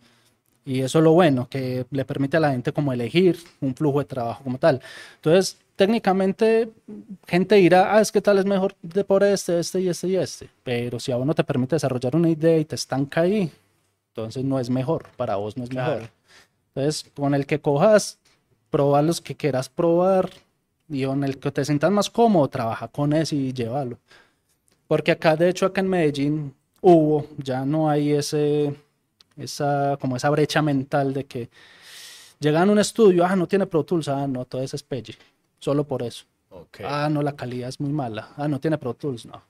[0.66, 4.00] Y eso es lo bueno, que le permite a la gente como elegir un flujo
[4.00, 4.80] de trabajo como tal.
[5.16, 6.72] Entonces, técnicamente,
[7.28, 10.16] gente dirá, ah, es que tal es mejor de por este, este y este y
[10.16, 10.50] este.
[10.64, 13.52] Pero si a uno te permite desarrollar una idea y te estanca ahí,
[14.10, 15.94] entonces no es mejor, para vos no es Claro.
[15.96, 16.10] mejor.
[16.76, 18.18] Entonces, con el que cojas,
[18.70, 20.30] proba los que quieras probar
[20.90, 23.98] y con el que te sientas más cómodo, trabaja con ese y llévalo.
[24.88, 28.76] Porque acá, de hecho, acá en Medellín hubo, ya no hay ese,
[29.38, 31.50] esa, como esa brecha mental de que
[32.40, 35.16] llegan a un estudio, ah, no tiene Pro Tools, ah, no, todo ese es Peggy,
[35.64, 36.26] solo por eso.
[36.50, 36.82] Ok.
[36.84, 39.42] Ah, no, la calidad es muy mala, ah, no tiene Pro Tools, no.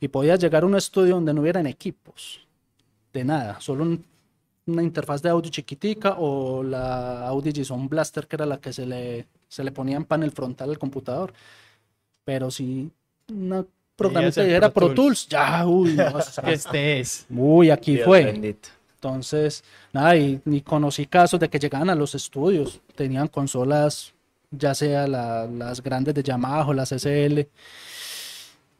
[0.00, 2.40] Y podías llegar a un estudio donde no hubieran equipos,
[3.12, 4.04] de nada, solo un-
[4.66, 8.86] una interfaz de audio chiquitica o la Audi JSON Blaster, que era la que se
[8.86, 11.32] le, se le ponía en panel frontal al computador.
[12.24, 12.90] Pero si
[13.28, 13.64] una
[13.96, 16.18] programita dijera Pro Pro Tools, ya, uy, no,
[16.48, 17.26] Este es.
[17.30, 18.24] uy, aquí Dios fue.
[18.24, 18.68] bendito.
[18.94, 24.12] Entonces, nada, y, y conocí casos de que llegaban a los estudios, tenían consolas,
[24.52, 27.48] ya sea la- las grandes de Yamaha o las SL,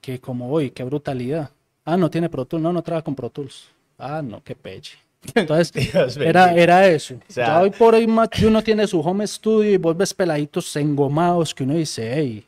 [0.00, 1.50] que como, uy, qué brutalidad.
[1.84, 3.68] Ah, no tiene Pro Tools, no, no trabaja con Pro Tools.
[3.98, 4.98] Ah, no, qué peche.
[5.34, 7.14] Entonces, Dios era, era eso.
[7.28, 8.06] sea- ya hoy por hoy
[8.46, 12.44] uno tiene su home studio y vos ves peladitos engomados que uno dice, hey,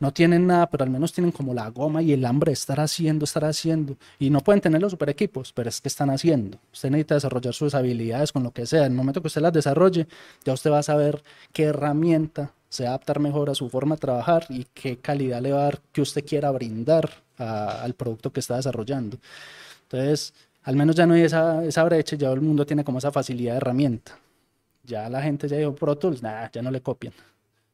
[0.00, 2.80] no tienen nada, pero al menos tienen como la goma y el hambre de estar
[2.80, 3.96] haciendo, estar haciendo.
[4.18, 6.58] Y no pueden tener los super equipos, pero es que están haciendo.
[6.72, 8.86] Usted necesita desarrollar sus habilidades con lo que sea.
[8.86, 10.08] En el momento que usted las desarrolle,
[10.42, 11.22] ya usted va a saber
[11.52, 15.42] qué herramienta se va a adaptar mejor a su forma de trabajar y qué calidad
[15.42, 19.18] le va a dar que usted quiera brindar al producto que está desarrollando.
[19.82, 20.32] Entonces,
[20.62, 23.52] al menos ya no hay esa, esa brecha, ya el mundo tiene como esa facilidad
[23.52, 24.18] de herramienta.
[24.84, 27.12] Ya la gente ya dijo Pro Tools, nada, ya no le copian.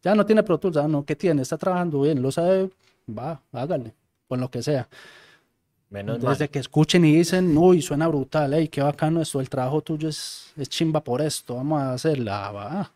[0.07, 1.43] Ya no tiene Pro Tools, ah, no, ¿qué tiene?
[1.43, 2.71] Está trabajando bien, lo sabe,
[3.09, 3.93] va, hágale,
[4.29, 4.89] con lo que sea.
[5.91, 6.35] Menos mal.
[6.35, 10.09] Desde que escuchen y dicen, uy, suena brutal, ey, qué bacano esto, el trabajo tuyo
[10.09, 12.93] es, es chimba por esto, vamos a hacerla, va.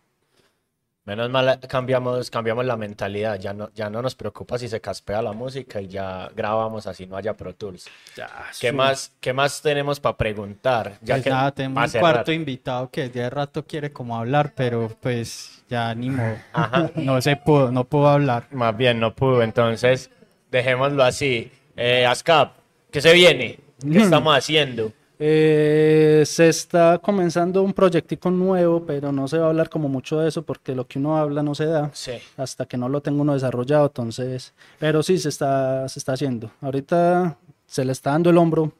[1.07, 3.39] Menos mal cambiamos, cambiamos la mentalidad.
[3.41, 7.07] Ya no, ya no nos preocupa si se caspea la música y ya grabamos así
[7.07, 7.87] no haya Pro Tools.
[8.17, 8.29] Ya,
[8.61, 8.73] ¿Qué sí.
[8.77, 10.99] más, qué más tenemos para preguntar?
[11.01, 14.95] Ya Pues que nada, tenemos un cuarto invitado que de rato quiere como hablar, pero
[15.01, 16.37] pues ya ni modo.
[16.53, 16.91] Ajá.
[16.97, 18.47] No se pudo, no pudo hablar.
[18.51, 19.43] Más bien, no pudo.
[19.43, 20.11] Entonces,
[20.51, 21.51] dejémoslo así.
[21.77, 22.53] Eh, ASCAP,
[22.91, 23.59] ¿qué se viene?
[23.81, 24.93] ¿Qué estamos haciendo?
[25.23, 30.18] Eh, se está comenzando un proyectico nuevo, pero no se va a hablar como mucho
[30.18, 32.12] de eso porque lo que uno habla no se da Sí.
[32.39, 36.51] hasta que no lo tenga uno desarrollado, entonces, pero sí se está, se está haciendo.
[36.62, 38.73] Ahorita se le está dando el hombro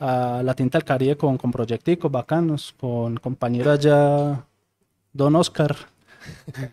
[0.00, 4.46] a la tinta del Caribe con, con proyecticos bacanos, con compañeras ya
[5.12, 5.76] Don Oscar.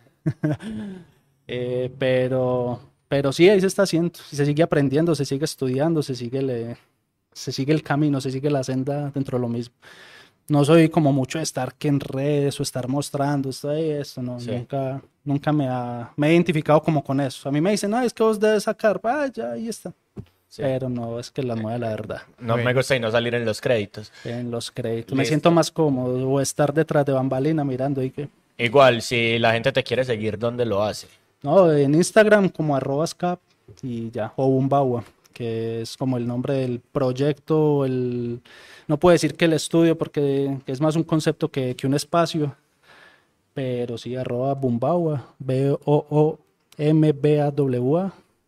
[1.51, 6.03] Eh, pero, pero sí, ahí se está haciendo, y se sigue aprendiendo, se sigue estudiando,
[6.03, 6.77] se sigue, le,
[7.39, 9.75] se sigue el camino, se sigue la senda dentro de lo mismo.
[10.49, 14.21] no soy como mucho de estar que en redes o estar mostrando esto y esto,
[14.23, 14.49] no, Sí.
[14.49, 17.47] nunca, nunca me ha, me he identificado como con eso.
[17.47, 19.93] A mí me dicen, no, es que vos debes sacar, ah, ya, ahí está.
[20.47, 20.63] Sí.
[20.63, 22.21] Pero no, es que la mueve la verdad.
[22.39, 22.79] No me Bueno.
[22.79, 24.11] gusta y no salir en los créditos.
[24.25, 25.15] En los créditos.
[25.15, 25.29] Me Listo.
[25.29, 28.27] siento más cómodo o estar detrás de bambalina mirando y que...
[28.57, 31.07] Igual, si la gente te quiere seguir, ¿dónde lo hace?
[31.43, 33.39] No, en Instagram como arroba scap
[33.83, 35.03] y ya, o Bumbawa,
[35.39, 38.41] que es como el nombre del proyecto, el...
[38.89, 42.57] No puedo decir que el estudio porque es más un concepto que, que un espacio,
[43.53, 46.43] pero sí, arroba Bumbawa, B-O-O-M-B-A-W-A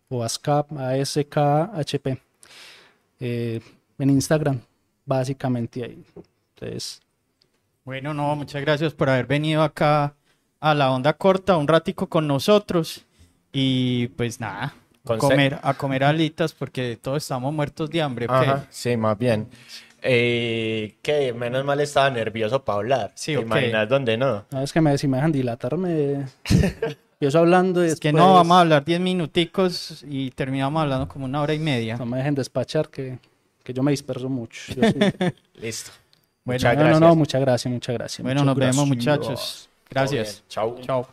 [0.09, 2.21] o ASCAP, A-S-K-H-P,
[3.21, 3.61] eh,
[3.97, 4.59] en Instagram,
[5.05, 6.03] básicamente ahí.
[6.55, 6.99] Entonces,
[7.85, 10.13] Bueno, no, muchas gracias por haber venido acá
[10.59, 13.05] a la onda corta un ratico con nosotros.
[13.53, 14.73] Y pues nada,
[15.03, 18.27] Con comer, a comer alitas porque todos estamos muertos de hambre.
[18.69, 19.47] sí, más bien.
[20.03, 23.11] Eh, que menos mal estaba nervioso para hablar.
[23.15, 23.45] Sí, ¿Te ok.
[23.45, 24.45] imaginas dónde no?
[24.49, 26.25] no es que me, si me dejan dilatarme,
[27.13, 31.07] empiezo hablando y Es que después- no, vamos a hablar 10 minuticos y terminamos hablando
[31.07, 31.97] como una hora y media.
[31.97, 33.19] No me dejen despachar, que,
[33.63, 34.73] que yo me disperso mucho.
[34.73, 34.81] Yo
[35.61, 35.91] Listo.
[36.43, 36.99] Bueno, Muchas no, no, gracias.
[37.01, 38.23] no, muchas gracias, muchas gracias.
[38.23, 39.69] Bueno, muchas nos vemos muchachos.
[39.89, 40.43] Gracias.
[40.49, 40.77] Chao.
[40.81, 41.07] Chao.